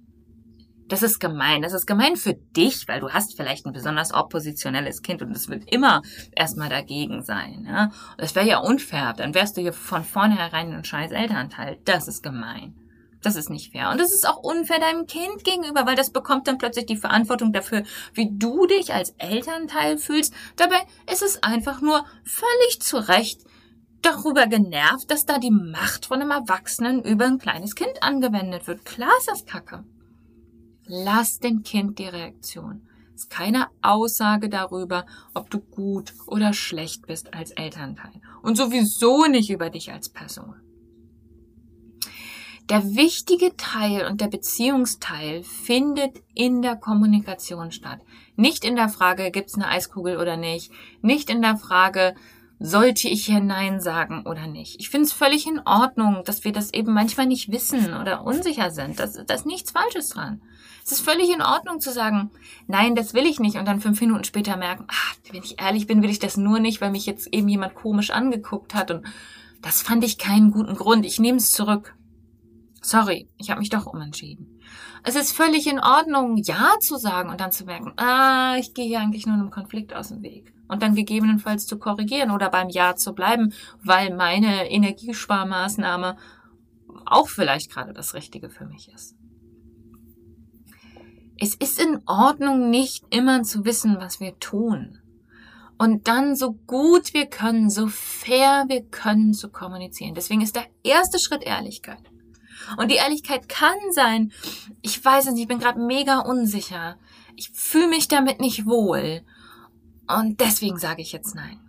Das 0.92 1.02
ist 1.02 1.20
gemein. 1.20 1.62
Das 1.62 1.72
ist 1.72 1.86
gemein 1.86 2.16
für 2.16 2.34
dich, 2.34 2.86
weil 2.86 3.00
du 3.00 3.08
hast 3.08 3.34
vielleicht 3.34 3.64
ein 3.64 3.72
besonders 3.72 4.12
oppositionelles 4.12 5.00
Kind 5.00 5.22
und 5.22 5.34
es 5.34 5.48
wird 5.48 5.72
immer 5.72 6.02
erstmal 6.36 6.68
dagegen 6.68 7.22
sein. 7.22 7.64
Ja? 7.66 7.90
Das 8.18 8.34
wäre 8.34 8.46
ja 8.46 8.58
unfair. 8.58 9.14
Dann 9.16 9.32
wärst 9.32 9.56
du 9.56 9.62
hier 9.62 9.72
von 9.72 10.04
vornherein 10.04 10.70
ein 10.70 10.84
scheiß 10.84 11.12
Elternteil. 11.12 11.78
Das 11.86 12.08
ist 12.08 12.22
gemein. 12.22 12.74
Das 13.22 13.36
ist 13.36 13.48
nicht 13.48 13.72
fair. 13.72 13.88
Und 13.88 14.02
das 14.02 14.12
ist 14.12 14.28
auch 14.28 14.36
unfair 14.36 14.80
deinem 14.80 15.06
Kind 15.06 15.44
gegenüber, 15.44 15.86
weil 15.86 15.96
das 15.96 16.10
bekommt 16.10 16.46
dann 16.46 16.58
plötzlich 16.58 16.84
die 16.84 16.98
Verantwortung 16.98 17.54
dafür, 17.54 17.84
wie 18.12 18.28
du 18.30 18.66
dich 18.66 18.92
als 18.92 19.14
Elternteil 19.16 19.96
fühlst. 19.96 20.34
Dabei 20.56 20.82
ist 21.10 21.22
es 21.22 21.42
einfach 21.42 21.80
nur 21.80 22.04
völlig 22.22 22.82
zu 22.82 22.98
Recht 22.98 23.40
darüber 24.02 24.46
genervt, 24.46 25.10
dass 25.10 25.24
da 25.24 25.38
die 25.38 25.52
Macht 25.52 26.04
von 26.04 26.20
einem 26.20 26.32
Erwachsenen 26.32 27.02
über 27.02 27.24
ein 27.24 27.38
kleines 27.38 27.76
Kind 27.76 28.02
angewendet 28.02 28.66
wird. 28.66 28.84
Klar 28.84 29.12
ist 29.18 29.28
das 29.28 29.46
Kacke. 29.46 29.84
Lass 30.94 31.38
dem 31.38 31.62
Kind 31.62 31.98
die 31.98 32.06
Reaktion. 32.06 32.86
Es 33.14 33.22
ist 33.22 33.30
keine 33.30 33.68
Aussage 33.80 34.50
darüber, 34.50 35.06
ob 35.32 35.48
du 35.48 35.58
gut 35.58 36.12
oder 36.26 36.52
schlecht 36.52 37.06
bist 37.06 37.32
als 37.32 37.50
Elternteil. 37.50 38.20
Und 38.42 38.56
sowieso 38.56 39.24
nicht 39.24 39.48
über 39.48 39.70
dich 39.70 39.90
als 39.90 40.10
Person. 40.10 40.54
Der 42.68 42.94
wichtige 42.94 43.56
Teil 43.56 44.06
und 44.06 44.20
der 44.20 44.26
Beziehungsteil 44.26 45.42
findet 45.44 46.22
in 46.34 46.60
der 46.60 46.76
Kommunikation 46.76 47.72
statt. 47.72 48.00
Nicht 48.36 48.62
in 48.62 48.76
der 48.76 48.90
Frage, 48.90 49.30
gibt's 49.30 49.54
eine 49.54 49.68
Eiskugel 49.68 50.18
oder 50.18 50.36
nicht. 50.36 50.70
Nicht 51.00 51.30
in 51.30 51.40
der 51.40 51.56
Frage, 51.56 52.14
sollte 52.62 53.08
ich 53.08 53.26
hier 53.26 53.40
Nein 53.40 53.80
sagen 53.80 54.22
oder 54.24 54.46
nicht. 54.46 54.78
Ich 54.78 54.88
finde 54.88 55.06
es 55.06 55.12
völlig 55.12 55.46
in 55.46 55.60
Ordnung, 55.66 56.22
dass 56.24 56.44
wir 56.44 56.52
das 56.52 56.72
eben 56.72 56.92
manchmal 56.92 57.26
nicht 57.26 57.50
wissen 57.50 57.92
oder 57.94 58.24
unsicher 58.24 58.70
sind. 58.70 59.00
Da 59.00 59.04
ist 59.04 59.46
nichts 59.46 59.72
Falsches 59.72 60.10
dran. 60.10 60.40
Es 60.84 60.92
ist 60.92 61.00
völlig 61.00 61.32
in 61.32 61.42
Ordnung 61.42 61.80
zu 61.80 61.92
sagen, 61.92 62.30
nein, 62.68 62.94
das 62.94 63.14
will 63.14 63.26
ich 63.26 63.40
nicht 63.40 63.56
und 63.56 63.66
dann 63.66 63.80
fünf 63.80 64.00
Minuten 64.00 64.24
später 64.24 64.56
merken, 64.56 64.86
ach, 64.88 65.14
wenn 65.30 65.42
ich 65.42 65.60
ehrlich 65.60 65.86
bin, 65.86 66.02
will 66.02 66.10
ich 66.10 66.18
das 66.18 66.36
nur 66.36 66.60
nicht, 66.60 66.80
weil 66.80 66.90
mich 66.90 67.06
jetzt 67.06 67.32
eben 67.32 67.48
jemand 67.48 67.74
komisch 67.74 68.10
angeguckt 68.10 68.74
hat 68.74 68.90
und 68.90 69.06
das 69.60 69.82
fand 69.82 70.04
ich 70.04 70.18
keinen 70.18 70.50
guten 70.50 70.74
Grund. 70.74 71.04
Ich 71.04 71.18
nehme 71.18 71.38
es 71.38 71.52
zurück. 71.52 71.94
Sorry, 72.84 73.28
ich 73.38 73.48
habe 73.50 73.60
mich 73.60 73.70
doch 73.70 73.86
umentschieden. 73.86 74.60
Es 75.04 75.14
ist 75.14 75.32
völlig 75.32 75.68
in 75.68 75.78
Ordnung, 75.78 76.36
Ja 76.36 76.74
zu 76.80 76.96
sagen 76.96 77.30
und 77.30 77.40
dann 77.40 77.52
zu 77.52 77.64
merken, 77.64 77.92
ah, 77.96 78.56
ich 78.58 78.74
gehe 78.74 78.86
hier 78.86 79.00
eigentlich 79.00 79.24
nur 79.24 79.36
einem 79.36 79.50
Konflikt 79.50 79.94
aus 79.94 80.08
dem 80.08 80.22
Weg. 80.22 80.52
Und 80.66 80.82
dann 80.82 80.96
gegebenenfalls 80.96 81.66
zu 81.66 81.78
korrigieren 81.78 82.32
oder 82.32 82.50
beim 82.50 82.68
Ja 82.68 82.96
zu 82.96 83.14
bleiben, 83.14 83.54
weil 83.84 84.14
meine 84.14 84.68
Energiesparmaßnahme 84.68 86.16
auch 87.06 87.28
vielleicht 87.28 87.70
gerade 87.70 87.92
das 87.92 88.14
Richtige 88.14 88.50
für 88.50 88.66
mich 88.66 88.92
ist. 88.92 89.14
Es 91.38 91.54
ist 91.54 91.80
in 91.80 92.00
Ordnung, 92.06 92.70
nicht 92.70 93.04
immer 93.10 93.42
zu 93.44 93.64
wissen, 93.64 93.96
was 93.98 94.18
wir 94.18 94.38
tun. 94.40 94.98
Und 95.78 96.08
dann 96.08 96.36
so 96.36 96.52
gut 96.52 97.14
wir 97.14 97.26
können, 97.26 97.70
so 97.70 97.88
fair 97.88 98.64
wir 98.68 98.82
können 98.82 99.34
zu 99.34 99.50
kommunizieren. 99.50 100.14
Deswegen 100.14 100.40
ist 100.40 100.56
der 100.56 100.66
erste 100.82 101.18
Schritt 101.18 101.42
Ehrlichkeit. 101.42 102.11
Und 102.76 102.90
die 102.90 102.96
Ehrlichkeit 102.96 103.48
kann 103.48 103.78
sein, 103.90 104.32
ich 104.80 105.04
weiß 105.04 105.26
es 105.26 105.32
nicht, 105.32 105.42
ich 105.42 105.48
bin 105.48 105.58
gerade 105.58 105.80
mega 105.80 106.20
unsicher. 106.20 106.96
Ich 107.36 107.50
fühle 107.52 107.88
mich 107.88 108.08
damit 108.08 108.40
nicht 108.40 108.66
wohl. 108.66 109.22
Und 110.08 110.40
deswegen 110.40 110.78
sage 110.78 111.02
ich 111.02 111.12
jetzt 111.12 111.34
nein. 111.34 111.60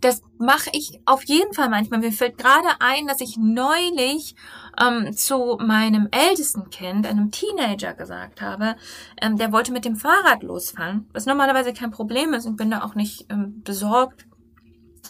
Das 0.00 0.22
mache 0.38 0.70
ich 0.72 1.00
auf 1.04 1.24
jeden 1.24 1.52
Fall 1.52 1.68
manchmal. 1.68 2.00
Mir 2.00 2.12
fällt 2.12 2.38
gerade 2.38 2.68
ein, 2.80 3.06
dass 3.06 3.20
ich 3.20 3.36
neulich 3.36 4.34
ähm, 4.80 5.12
zu 5.12 5.58
meinem 5.60 6.08
ältesten 6.10 6.70
Kind, 6.70 7.06
einem 7.06 7.30
Teenager, 7.30 7.94
gesagt 7.94 8.40
habe, 8.40 8.76
ähm, 9.20 9.36
der 9.36 9.52
wollte 9.52 9.72
mit 9.72 9.84
dem 9.84 9.96
Fahrrad 9.96 10.42
losfahren, 10.42 11.08
was 11.12 11.26
normalerweise 11.26 11.72
kein 11.72 11.90
Problem 11.90 12.32
ist 12.34 12.46
und 12.46 12.56
bin 12.56 12.70
da 12.70 12.82
auch 12.82 12.94
nicht 12.94 13.26
ähm, 13.30 13.62
besorgt 13.62 14.27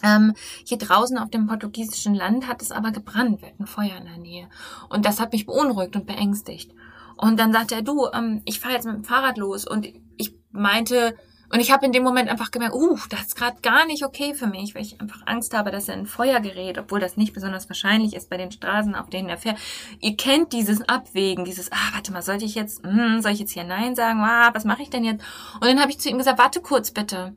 ähm, 0.03 0.33
hier 0.65 0.77
draußen 0.77 1.17
auf 1.17 1.29
dem 1.29 1.47
portugiesischen 1.47 2.15
Land 2.15 2.47
hat 2.47 2.61
es 2.61 2.71
aber 2.71 2.91
gebrannt, 2.91 3.41
wir 3.41 3.49
hatten 3.49 3.67
Feuer 3.67 3.97
in 3.97 4.05
der 4.05 4.17
Nähe. 4.17 4.47
Und 4.89 5.05
das 5.05 5.19
hat 5.19 5.31
mich 5.31 5.45
beunruhigt 5.45 5.95
und 5.95 6.05
beängstigt. 6.05 6.71
Und 7.17 7.39
dann 7.39 7.51
sagte 7.51 7.75
er, 7.75 7.81
du, 7.81 8.07
ähm, 8.13 8.41
ich 8.45 8.59
fahre 8.59 8.75
jetzt 8.75 8.85
mit 8.85 8.95
dem 8.95 9.03
Fahrrad 9.03 9.37
los. 9.37 9.67
Und 9.67 9.87
ich 10.17 10.33
meinte, 10.51 11.15
und 11.51 11.59
ich 11.59 11.71
habe 11.71 11.85
in 11.85 11.91
dem 11.91 12.03
Moment 12.03 12.29
einfach 12.29 12.51
gemerkt, 12.51 12.75
uh, 12.75 12.97
das 13.09 13.21
ist 13.21 13.35
gerade 13.35 13.59
gar 13.61 13.85
nicht 13.87 14.05
okay 14.05 14.35
für 14.35 14.45
mich, 14.45 14.75
weil 14.75 14.83
ich 14.83 15.01
einfach 15.01 15.25
Angst 15.25 15.55
habe, 15.55 15.71
dass 15.71 15.89
er 15.89 15.95
in 15.95 16.05
Feuer 16.05 16.39
gerät, 16.41 16.77
obwohl 16.77 16.99
das 16.99 17.17
nicht 17.17 17.33
besonders 17.33 17.67
wahrscheinlich 17.69 18.15
ist 18.15 18.29
bei 18.29 18.37
den 18.37 18.51
Straßen, 18.51 18.93
auf 18.93 19.09
denen 19.09 19.29
er 19.29 19.37
fährt. 19.37 19.57
Ihr 19.99 20.15
kennt 20.15 20.53
dieses 20.53 20.87
Abwägen, 20.87 21.45
dieses, 21.45 21.71
ah, 21.71 21.93
warte 21.93 22.11
mal, 22.11 22.21
sollte 22.21 22.45
ich 22.45 22.53
jetzt, 22.53 22.85
hm, 22.85 23.21
soll 23.21 23.31
ich 23.31 23.39
jetzt 23.39 23.51
hier 23.51 23.63
Nein 23.63 23.95
sagen? 23.95 24.19
Ah, 24.19 24.51
was 24.53 24.63
mache 24.63 24.83
ich 24.83 24.91
denn 24.91 25.03
jetzt? 25.03 25.23
Und 25.55 25.65
dann 25.65 25.79
habe 25.81 25.89
ich 25.89 25.99
zu 25.99 26.09
ihm 26.09 26.19
gesagt, 26.19 26.37
warte 26.37 26.61
kurz 26.61 26.91
bitte. 26.91 27.35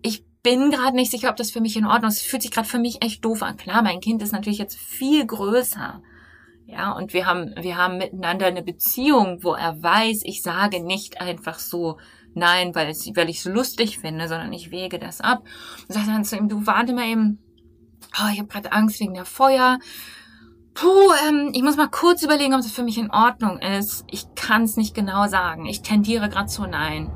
Ich 0.00 0.24
bin 0.46 0.70
gerade 0.70 0.94
nicht 0.94 1.10
sicher, 1.10 1.28
ob 1.28 1.34
das 1.34 1.50
für 1.50 1.60
mich 1.60 1.76
in 1.76 1.86
Ordnung 1.86 2.08
ist. 2.08 2.18
Es 2.18 2.22
fühlt 2.22 2.42
sich 2.42 2.52
gerade 2.52 2.68
für 2.68 2.78
mich 2.78 3.02
echt 3.02 3.24
doof 3.24 3.42
an. 3.42 3.56
Klar, 3.56 3.82
mein 3.82 3.98
Kind 3.98 4.22
ist 4.22 4.30
natürlich 4.30 4.60
jetzt 4.60 4.78
viel 4.78 5.26
größer. 5.26 6.00
Ja, 6.66 6.92
und 6.92 7.12
wir 7.12 7.26
haben, 7.26 7.52
wir 7.60 7.76
haben 7.76 7.98
miteinander 7.98 8.46
eine 8.46 8.62
Beziehung, 8.62 9.42
wo 9.42 9.54
er 9.54 9.82
weiß, 9.82 10.20
ich 10.22 10.42
sage 10.42 10.84
nicht 10.84 11.20
einfach 11.20 11.58
so 11.58 11.98
nein, 12.34 12.76
weil, 12.76 12.88
es, 12.88 13.10
weil 13.16 13.28
ich 13.28 13.38
es 13.38 13.44
lustig 13.46 13.98
finde, 13.98 14.28
sondern 14.28 14.52
ich 14.52 14.70
wege 14.70 15.00
das 15.00 15.20
ab. 15.20 15.42
Und 15.88 15.94
sage 15.94 16.06
dann 16.06 16.24
zu 16.24 16.36
ihm, 16.36 16.48
du 16.48 16.64
warte 16.64 16.92
mal 16.92 17.06
eben, 17.06 17.40
oh, 18.22 18.28
ich 18.32 18.38
habe 18.38 18.48
gerade 18.48 18.70
Angst 18.70 19.00
wegen 19.00 19.14
der 19.14 19.24
Feuer. 19.24 19.80
Puh, 20.74 21.12
ähm, 21.28 21.50
ich 21.54 21.62
muss 21.62 21.76
mal 21.76 21.88
kurz 21.88 22.22
überlegen, 22.22 22.54
ob 22.54 22.60
es 22.60 22.70
für 22.70 22.84
mich 22.84 22.98
in 22.98 23.10
Ordnung 23.10 23.58
ist. 23.58 24.04
Ich 24.08 24.32
kann 24.36 24.62
es 24.62 24.76
nicht 24.76 24.94
genau 24.94 25.26
sagen. 25.26 25.66
Ich 25.66 25.82
tendiere 25.82 26.28
gerade 26.28 26.46
zu 26.46 26.68
nein. 26.68 27.10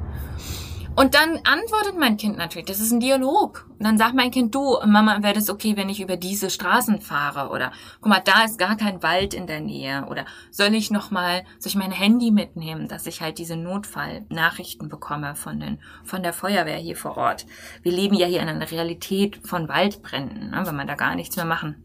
Und 0.96 1.14
dann 1.14 1.38
antwortet 1.44 1.96
mein 1.98 2.16
Kind 2.16 2.37
natürlich, 2.37 2.66
das 2.66 2.81
ist 2.81 2.90
ein 2.90 3.00
Dialog. 3.00 3.66
Und 3.70 3.85
dann 3.85 3.96
sagt 3.96 4.14
mein 4.14 4.31
Kind, 4.31 4.55
du, 4.55 4.76
Mama, 4.85 5.22
wäre 5.22 5.35
das 5.35 5.48
okay, 5.48 5.76
wenn 5.76 5.88
ich 5.88 6.00
über 6.00 6.16
diese 6.16 6.50
Straßen 6.50 7.00
fahre? 7.00 7.50
Oder, 7.50 7.72
guck 8.00 8.11
mal, 8.11 8.20
da 8.22 8.44
ist 8.44 8.59
gar 8.59 8.76
kein 8.76 9.03
Wald 9.03 9.33
in 9.33 9.46
der 9.46 9.61
Nähe. 9.61 10.05
Oder 10.11 10.26
soll 10.50 10.74
ich 10.74 10.90
nochmal, 10.90 11.44
soll 11.59 11.70
ich 11.70 11.76
mein 11.76 11.92
Handy 11.92 12.31
mitnehmen, 12.31 12.88
dass 12.88 13.07
ich 13.07 13.22
halt 13.22 13.38
diese 13.38 13.57
Notfallnachrichten 13.57 14.88
bekomme 14.88 15.37
von 15.37 15.61
den, 15.61 15.79
von 16.05 16.22
der 16.22 16.33
Feuerwehr 16.33 16.76
hier 16.76 16.96
vor 16.96 17.16
Ort? 17.16 17.46
Wir 17.83 17.92
leben 17.92 18.16
ja 18.16 18.26
hier 18.26 18.42
in 18.42 18.48
einer 18.48 18.70
Realität 18.70 19.40
von 19.46 19.68
Waldbränden, 19.68 20.50
ne, 20.50 20.66
wenn 20.66 20.76
man 20.76 20.88
da 20.88 20.96
gar 20.96 21.14
nichts 21.14 21.37
mehr 21.37 21.46
machen, 21.46 21.83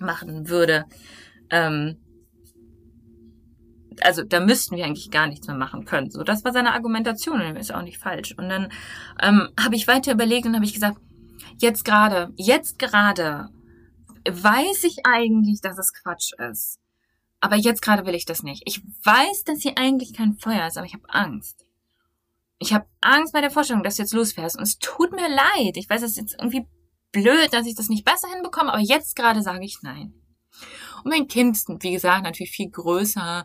machen 0.00 0.48
würde. 0.48 0.86
Ähm, 1.50 1.98
also 4.02 4.22
da 4.22 4.40
müssten 4.40 4.76
wir 4.76 4.84
eigentlich 4.84 5.10
gar 5.10 5.26
nichts 5.26 5.46
mehr 5.46 5.56
machen 5.56 5.84
können. 5.84 6.10
So, 6.10 6.22
das 6.22 6.44
war 6.44 6.52
seine 6.52 6.72
Argumentation 6.72 7.40
und 7.40 7.56
ist 7.56 7.74
auch 7.74 7.82
nicht 7.82 7.98
falsch. 7.98 8.34
Und 8.36 8.48
dann 8.48 8.72
ähm, 9.20 9.48
habe 9.58 9.76
ich 9.76 9.86
weiter 9.86 10.12
überlegt 10.12 10.46
und 10.46 10.54
habe 10.54 10.64
ich 10.64 10.74
gesagt, 10.74 10.98
jetzt 11.58 11.84
gerade, 11.84 12.32
jetzt 12.36 12.78
gerade 12.78 13.48
weiß 14.28 14.84
ich 14.84 14.98
eigentlich, 15.04 15.60
dass 15.60 15.78
es 15.78 15.92
Quatsch 15.92 16.32
ist. 16.50 16.78
Aber 17.40 17.56
jetzt 17.56 17.82
gerade 17.82 18.06
will 18.06 18.14
ich 18.14 18.24
das 18.24 18.42
nicht. 18.42 18.62
Ich 18.64 18.82
weiß, 19.04 19.44
dass 19.44 19.60
hier 19.60 19.76
eigentlich 19.76 20.14
kein 20.14 20.34
Feuer 20.34 20.66
ist, 20.66 20.78
aber 20.78 20.86
ich 20.86 20.94
habe 20.94 21.08
Angst. 21.08 21.66
Ich 22.58 22.72
habe 22.72 22.86
Angst 23.02 23.34
bei 23.34 23.42
der 23.42 23.50
Vorstellung, 23.50 23.82
dass 23.82 23.96
du 23.96 24.02
jetzt 24.02 24.14
losfährst. 24.14 24.56
Und 24.56 24.62
es 24.62 24.78
tut 24.78 25.12
mir 25.12 25.28
leid. 25.28 25.76
Ich 25.76 25.90
weiß, 25.90 26.02
es 26.02 26.12
ist 26.12 26.16
jetzt 26.16 26.36
irgendwie 26.38 26.66
blöd, 27.12 27.52
dass 27.52 27.66
ich 27.66 27.74
das 27.74 27.88
nicht 27.88 28.04
besser 28.04 28.28
hinbekomme, 28.32 28.72
aber 28.72 28.82
jetzt 28.82 29.16
gerade 29.16 29.42
sage 29.42 29.64
ich 29.64 29.78
nein. 29.82 30.14
Und 31.04 31.10
mein 31.10 31.28
Kind 31.28 31.56
ist, 31.56 31.68
wie 31.68 31.92
gesagt, 31.92 32.24
natürlich 32.24 32.52
viel 32.52 32.70
größer 32.70 33.44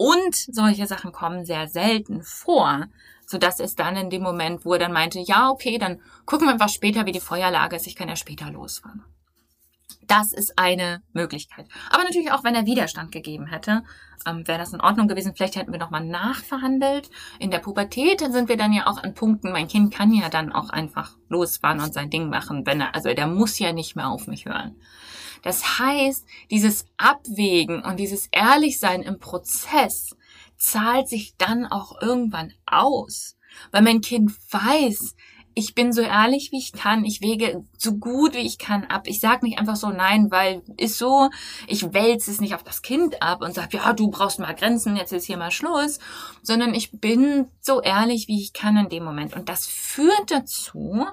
und 0.00 0.34
solche 0.34 0.86
Sachen 0.86 1.12
kommen 1.12 1.44
sehr 1.44 1.68
selten 1.68 2.22
vor, 2.22 2.86
so 3.26 3.36
dass 3.36 3.60
es 3.60 3.76
dann 3.76 3.96
in 3.96 4.08
dem 4.08 4.22
Moment, 4.22 4.64
wo 4.64 4.72
er 4.72 4.78
dann 4.78 4.94
meinte, 4.94 5.18
ja, 5.18 5.50
okay, 5.50 5.76
dann 5.76 6.00
gucken 6.24 6.46
wir 6.46 6.54
einfach 6.54 6.70
später, 6.70 7.04
wie 7.04 7.12
die 7.12 7.20
Feuerlage 7.20 7.76
ist, 7.76 7.86
ich 7.86 7.96
kann 7.96 8.08
ja 8.08 8.16
später 8.16 8.50
losfahren. 8.50 9.04
Das 10.06 10.32
ist 10.32 10.58
eine 10.58 11.02
Möglichkeit. 11.12 11.66
Aber 11.90 12.02
natürlich 12.02 12.32
auch, 12.32 12.44
wenn 12.44 12.54
er 12.54 12.64
Widerstand 12.64 13.12
gegeben 13.12 13.46
hätte, 13.46 13.82
ähm, 14.26 14.48
wäre 14.48 14.58
das 14.58 14.72
in 14.72 14.80
Ordnung 14.80 15.06
gewesen. 15.06 15.34
Vielleicht 15.36 15.56
hätten 15.56 15.70
wir 15.70 15.78
nochmal 15.78 16.04
nachverhandelt. 16.06 17.10
In 17.38 17.50
der 17.50 17.58
Pubertät 17.58 18.20
sind 18.20 18.48
wir 18.48 18.56
dann 18.56 18.72
ja 18.72 18.86
auch 18.86 19.02
an 19.02 19.12
Punkten, 19.12 19.52
mein 19.52 19.68
Kind 19.68 19.92
kann 19.92 20.14
ja 20.14 20.30
dann 20.30 20.50
auch 20.50 20.70
einfach 20.70 21.14
losfahren 21.28 21.80
und 21.80 21.92
sein 21.92 22.08
Ding 22.08 22.30
machen, 22.30 22.64
wenn 22.64 22.80
er, 22.80 22.94
also 22.94 23.12
der 23.12 23.26
muss 23.26 23.58
ja 23.58 23.74
nicht 23.74 23.96
mehr 23.96 24.08
auf 24.08 24.28
mich 24.28 24.46
hören. 24.46 24.76
Das 25.42 25.78
heißt, 25.78 26.26
dieses 26.50 26.86
Abwägen 26.96 27.82
und 27.82 27.98
dieses 27.98 28.28
Ehrlichsein 28.32 29.02
im 29.02 29.18
Prozess 29.18 30.16
zahlt 30.56 31.08
sich 31.08 31.36
dann 31.38 31.66
auch 31.66 32.00
irgendwann 32.00 32.52
aus, 32.66 33.36
weil 33.72 33.82
mein 33.82 34.00
Kind 34.00 34.32
weiß, 34.50 35.14
ich 35.54 35.74
bin 35.74 35.92
so 35.92 36.00
ehrlich, 36.00 36.52
wie 36.52 36.58
ich 36.58 36.72
kann. 36.72 37.04
Ich 37.04 37.20
wege 37.20 37.64
so 37.76 37.96
gut, 37.96 38.34
wie 38.34 38.46
ich 38.46 38.58
kann 38.58 38.84
ab. 38.84 39.06
Ich 39.06 39.20
sag 39.20 39.42
nicht 39.42 39.58
einfach 39.58 39.76
so 39.76 39.88
nein, 39.90 40.30
weil 40.30 40.62
ist 40.76 40.96
so. 40.96 41.28
Ich 41.66 41.92
wälze 41.92 42.30
es 42.30 42.40
nicht 42.40 42.54
auf 42.54 42.62
das 42.62 42.82
Kind 42.82 43.20
ab 43.20 43.42
und 43.42 43.54
sag, 43.54 43.74
ja, 43.74 43.92
du 43.92 44.10
brauchst 44.10 44.38
mal 44.38 44.54
Grenzen, 44.54 44.96
jetzt 44.96 45.12
ist 45.12 45.24
hier 45.24 45.36
mal 45.36 45.50
Schluss. 45.50 45.98
Sondern 46.42 46.72
ich 46.74 46.92
bin 46.92 47.48
so 47.60 47.82
ehrlich, 47.82 48.28
wie 48.28 48.40
ich 48.40 48.52
kann 48.52 48.76
in 48.76 48.88
dem 48.88 49.04
Moment. 49.04 49.34
Und 49.34 49.48
das 49.48 49.66
führt 49.66 50.30
dazu, 50.30 51.06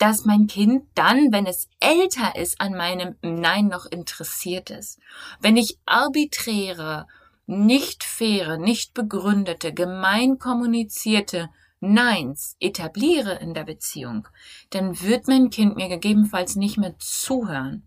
dass 0.00 0.24
mein 0.24 0.46
Kind 0.46 0.84
dann, 0.94 1.30
wenn 1.30 1.44
es 1.44 1.68
älter 1.78 2.34
ist, 2.34 2.58
an 2.58 2.72
meinem 2.74 3.16
Nein 3.20 3.68
noch 3.68 3.84
interessiert 3.84 4.70
ist. 4.70 4.98
Wenn 5.40 5.58
ich 5.58 5.78
arbiträre, 5.84 7.06
nicht 7.46 8.02
faire, 8.02 8.56
nicht 8.56 8.94
begründete, 8.94 9.74
gemein 9.74 10.38
kommunizierte 10.38 11.50
Neins 11.80 12.56
etabliere 12.60 13.34
in 13.34 13.52
der 13.52 13.64
Beziehung, 13.64 14.26
dann 14.70 15.02
wird 15.02 15.28
mein 15.28 15.50
Kind 15.50 15.76
mir 15.76 15.88
gegebenenfalls 15.88 16.56
nicht 16.56 16.78
mehr 16.78 16.94
zuhören. 16.98 17.86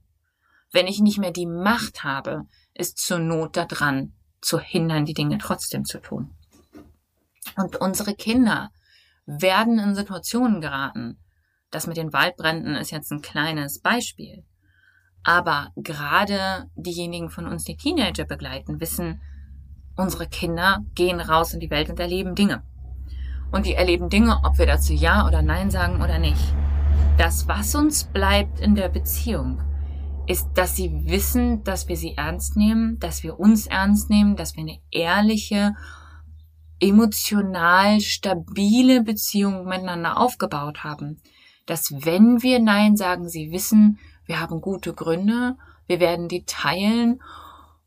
Wenn 0.71 0.85
ich 0.85 0.99
nicht 0.99 1.17
mehr 1.17 1.31
die 1.31 1.47
Macht 1.47 2.03
habe, 2.03 2.45
ist 2.75 2.99
zur 2.99 3.17
Not 3.17 3.57
daran, 3.57 4.13
zu 4.39 4.59
hindern, 4.59 5.05
die 5.05 5.15
Dinge 5.15 5.39
trotzdem 5.39 5.83
zu 5.83 5.99
tun. 5.99 6.29
Und 7.55 7.77
unsere 7.77 8.13
Kinder 8.13 8.69
werden 9.25 9.79
in 9.79 9.95
Situationen 9.95 10.61
geraten. 10.61 11.17
Das 11.73 11.87
mit 11.87 11.97
den 11.97 12.13
Waldbränden 12.13 12.75
ist 12.75 12.91
jetzt 12.91 13.11
ein 13.11 13.21
kleines 13.21 13.79
Beispiel. 13.79 14.43
Aber 15.23 15.71
gerade 15.75 16.69
diejenigen 16.75 17.29
von 17.29 17.47
uns, 17.47 17.63
die 17.63 17.75
Teenager 17.75 18.25
begleiten, 18.25 18.79
wissen, 18.79 19.21
unsere 19.95 20.27
Kinder 20.27 20.85
gehen 20.95 21.19
raus 21.19 21.53
in 21.53 21.59
die 21.59 21.69
Welt 21.69 21.89
und 21.89 21.99
erleben 21.99 22.35
Dinge 22.35 22.63
und 23.53 23.67
die 23.67 23.75
erleben 23.75 24.09
Dinge, 24.09 24.39
ob 24.43 24.57
wir 24.57 24.65
dazu 24.65 24.93
Ja 24.93 25.27
oder 25.27 25.41
Nein 25.41 25.69
sagen 25.69 26.01
oder 26.01 26.17
nicht. 26.19 26.41
Das, 27.17 27.47
was 27.47 27.75
uns 27.75 28.03
bleibt 28.03 28.59
in 28.59 28.75
der 28.75 28.89
Beziehung, 28.89 29.61
ist, 30.25 30.49
dass 30.55 30.75
sie 30.75 31.05
wissen, 31.05 31.63
dass 31.63 31.87
wir 31.87 31.95
sie 31.95 32.15
ernst 32.17 32.57
nehmen, 32.57 32.99
dass 32.99 33.23
wir 33.23 33.39
uns 33.39 33.67
ernst 33.67 34.09
nehmen, 34.09 34.35
dass 34.35 34.55
wir 34.55 34.61
eine 34.61 34.79
ehrliche, 34.89 35.75
emotional 36.79 37.99
stabile 38.01 39.03
Beziehung 39.03 39.65
miteinander 39.65 40.17
aufgebaut 40.17 40.83
haben. 40.83 41.21
Dass 41.65 41.93
wenn 42.05 42.41
wir 42.41 42.59
Nein 42.59 42.97
sagen, 42.97 43.29
sie 43.29 43.51
wissen, 43.51 43.99
wir 44.25 44.39
haben 44.39 44.61
gute 44.61 44.93
Gründe, 44.93 45.57
wir 45.87 45.99
werden 45.99 46.27
die 46.27 46.45
teilen 46.45 47.21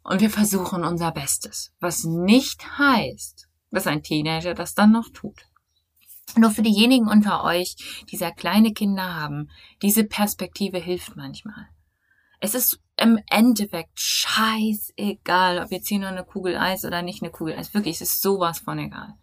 und 0.02 0.20
wir 0.20 0.30
versuchen 0.30 0.84
unser 0.84 1.12
Bestes. 1.12 1.72
Was 1.80 2.04
nicht 2.04 2.78
heißt, 2.78 3.48
dass 3.70 3.86
ein 3.86 4.02
Teenager 4.02 4.54
das 4.54 4.74
dann 4.74 4.92
noch 4.92 5.08
tut. 5.12 5.42
Nur 6.36 6.50
für 6.50 6.62
diejenigen 6.62 7.08
unter 7.08 7.44
euch, 7.44 8.04
die 8.10 8.16
sehr 8.16 8.32
kleine 8.32 8.72
Kinder 8.72 9.14
haben, 9.14 9.50
diese 9.82 10.04
Perspektive 10.04 10.78
hilft 10.78 11.16
manchmal. 11.16 11.68
Es 12.40 12.54
ist 12.54 12.80
im 12.96 13.18
Endeffekt 13.30 13.98
scheißegal, 13.98 15.62
ob 15.62 15.70
jetzt 15.70 15.88
hier 15.88 15.98
nur 15.98 16.08
eine 16.08 16.24
Kugel 16.24 16.56
Eis 16.56 16.84
oder 16.84 17.02
nicht 17.02 17.22
eine 17.22 17.30
Kugel 17.30 17.56
Eis. 17.56 17.72
Wirklich, 17.72 17.96
es 17.96 18.02
ist 18.02 18.22
sowas 18.22 18.58
von 18.58 18.78
egal. 18.78 19.14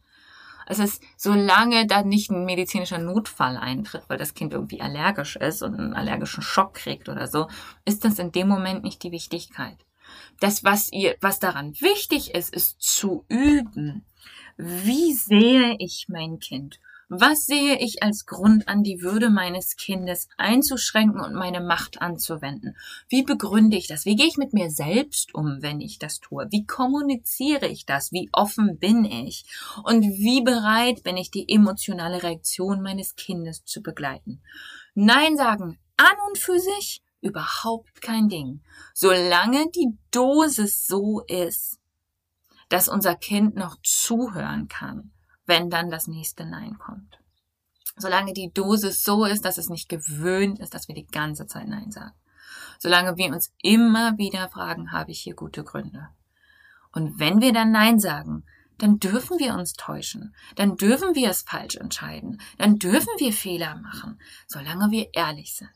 Es 0.65 0.79
ist, 0.79 1.03
solange 1.17 1.87
da 1.87 2.03
nicht 2.03 2.31
ein 2.31 2.45
medizinischer 2.45 2.97
Notfall 2.97 3.57
eintritt, 3.57 4.03
weil 4.07 4.17
das 4.17 4.33
Kind 4.33 4.53
irgendwie 4.53 4.81
allergisch 4.81 5.35
ist 5.35 5.61
und 5.61 5.75
einen 5.79 5.93
allergischen 5.93 6.43
Schock 6.43 6.75
kriegt 6.75 7.09
oder 7.09 7.27
so, 7.27 7.47
ist 7.85 8.05
das 8.05 8.19
in 8.19 8.31
dem 8.31 8.47
Moment 8.47 8.83
nicht 8.83 9.03
die 9.03 9.11
Wichtigkeit. 9.11 9.77
Das, 10.39 10.63
was 10.63 10.91
ihr, 10.91 11.15
was 11.21 11.39
daran 11.39 11.73
wichtig 11.79 12.33
ist, 12.33 12.53
ist 12.53 12.81
zu 12.81 13.25
üben. 13.29 14.05
Wie 14.57 15.13
sehe 15.13 15.75
ich 15.79 16.07
mein 16.09 16.39
Kind? 16.39 16.79
Was 17.09 17.45
sehe 17.45 17.79
ich 17.79 18.01
als 18.01 18.25
Grund 18.25 18.67
an, 18.67 18.83
die 18.83 19.01
Würde 19.01 19.29
meines 19.29 19.75
Kindes 19.75 20.27
einzuschränken 20.37 21.19
und 21.19 21.33
meine 21.33 21.61
Macht 21.61 22.01
anzuwenden? 22.01 22.77
Wie 23.09 23.23
begründe 23.23 23.77
ich 23.77 23.87
das? 23.87 24.05
Wie 24.05 24.15
gehe 24.15 24.27
ich 24.27 24.37
mit 24.37 24.53
mir 24.53 24.69
selbst 24.71 25.35
um, 25.35 25.61
wenn 25.61 25.81
ich 25.81 25.99
das 25.99 26.19
tue? 26.19 26.47
Wie 26.51 26.65
kommuniziere 26.65 27.67
ich 27.67 27.85
das? 27.85 28.11
Wie 28.11 28.29
offen 28.31 28.79
bin 28.79 29.05
ich? 29.05 29.45
Und 29.83 30.03
wie 30.03 30.41
bereit 30.41 31.03
bin 31.03 31.17
ich, 31.17 31.29
die 31.29 31.47
emotionale 31.49 32.23
Reaktion 32.23 32.81
meines 32.81 33.15
Kindes 33.15 33.65
zu 33.65 33.81
begleiten? 33.81 34.41
Nein 34.95 35.37
sagen 35.37 35.77
an 35.97 36.15
und 36.29 36.37
für 36.37 36.59
sich 36.59 37.03
überhaupt 37.21 38.01
kein 38.01 38.27
Ding. 38.29 38.61
Solange 38.93 39.69
die 39.75 39.97
Dosis 40.11 40.85
so 40.87 41.21
ist, 41.27 41.79
dass 42.69 42.87
unser 42.87 43.15
Kind 43.15 43.55
noch 43.55 43.77
zuhören 43.83 44.67
kann 44.67 45.12
wenn 45.45 45.69
dann 45.69 45.89
das 45.89 46.07
nächste 46.07 46.45
Nein 46.45 46.77
kommt. 46.77 47.19
Solange 47.95 48.33
die 48.33 48.51
Dosis 48.51 49.03
so 49.03 49.25
ist, 49.25 49.45
dass 49.45 49.57
es 49.57 49.69
nicht 49.69 49.87
gewöhnt 49.89 50.59
ist, 50.59 50.73
dass 50.73 50.87
wir 50.87 50.95
die 50.95 51.07
ganze 51.07 51.45
Zeit 51.45 51.67
Nein 51.67 51.91
sagen. 51.91 52.15
Solange 52.79 53.17
wir 53.17 53.27
uns 53.27 53.53
immer 53.61 54.17
wieder 54.17 54.49
fragen, 54.49 54.91
habe 54.91 55.11
ich 55.11 55.21
hier 55.21 55.35
gute 55.35 55.63
Gründe. 55.63 56.09
Und 56.91 57.19
wenn 57.19 57.41
wir 57.41 57.53
dann 57.53 57.71
Nein 57.71 57.99
sagen, 57.99 58.43
dann 58.77 58.99
dürfen 58.99 59.39
wir 59.39 59.53
uns 59.53 59.73
täuschen, 59.73 60.35
dann 60.55 60.75
dürfen 60.75 61.15
wir 61.15 61.29
es 61.29 61.43
falsch 61.43 61.75
entscheiden, 61.75 62.41
dann 62.57 62.79
dürfen 62.79 63.13
wir 63.17 63.31
Fehler 63.31 63.75
machen, 63.75 64.19
solange 64.47 64.91
wir 64.91 65.09
ehrlich 65.13 65.55
sind. 65.55 65.69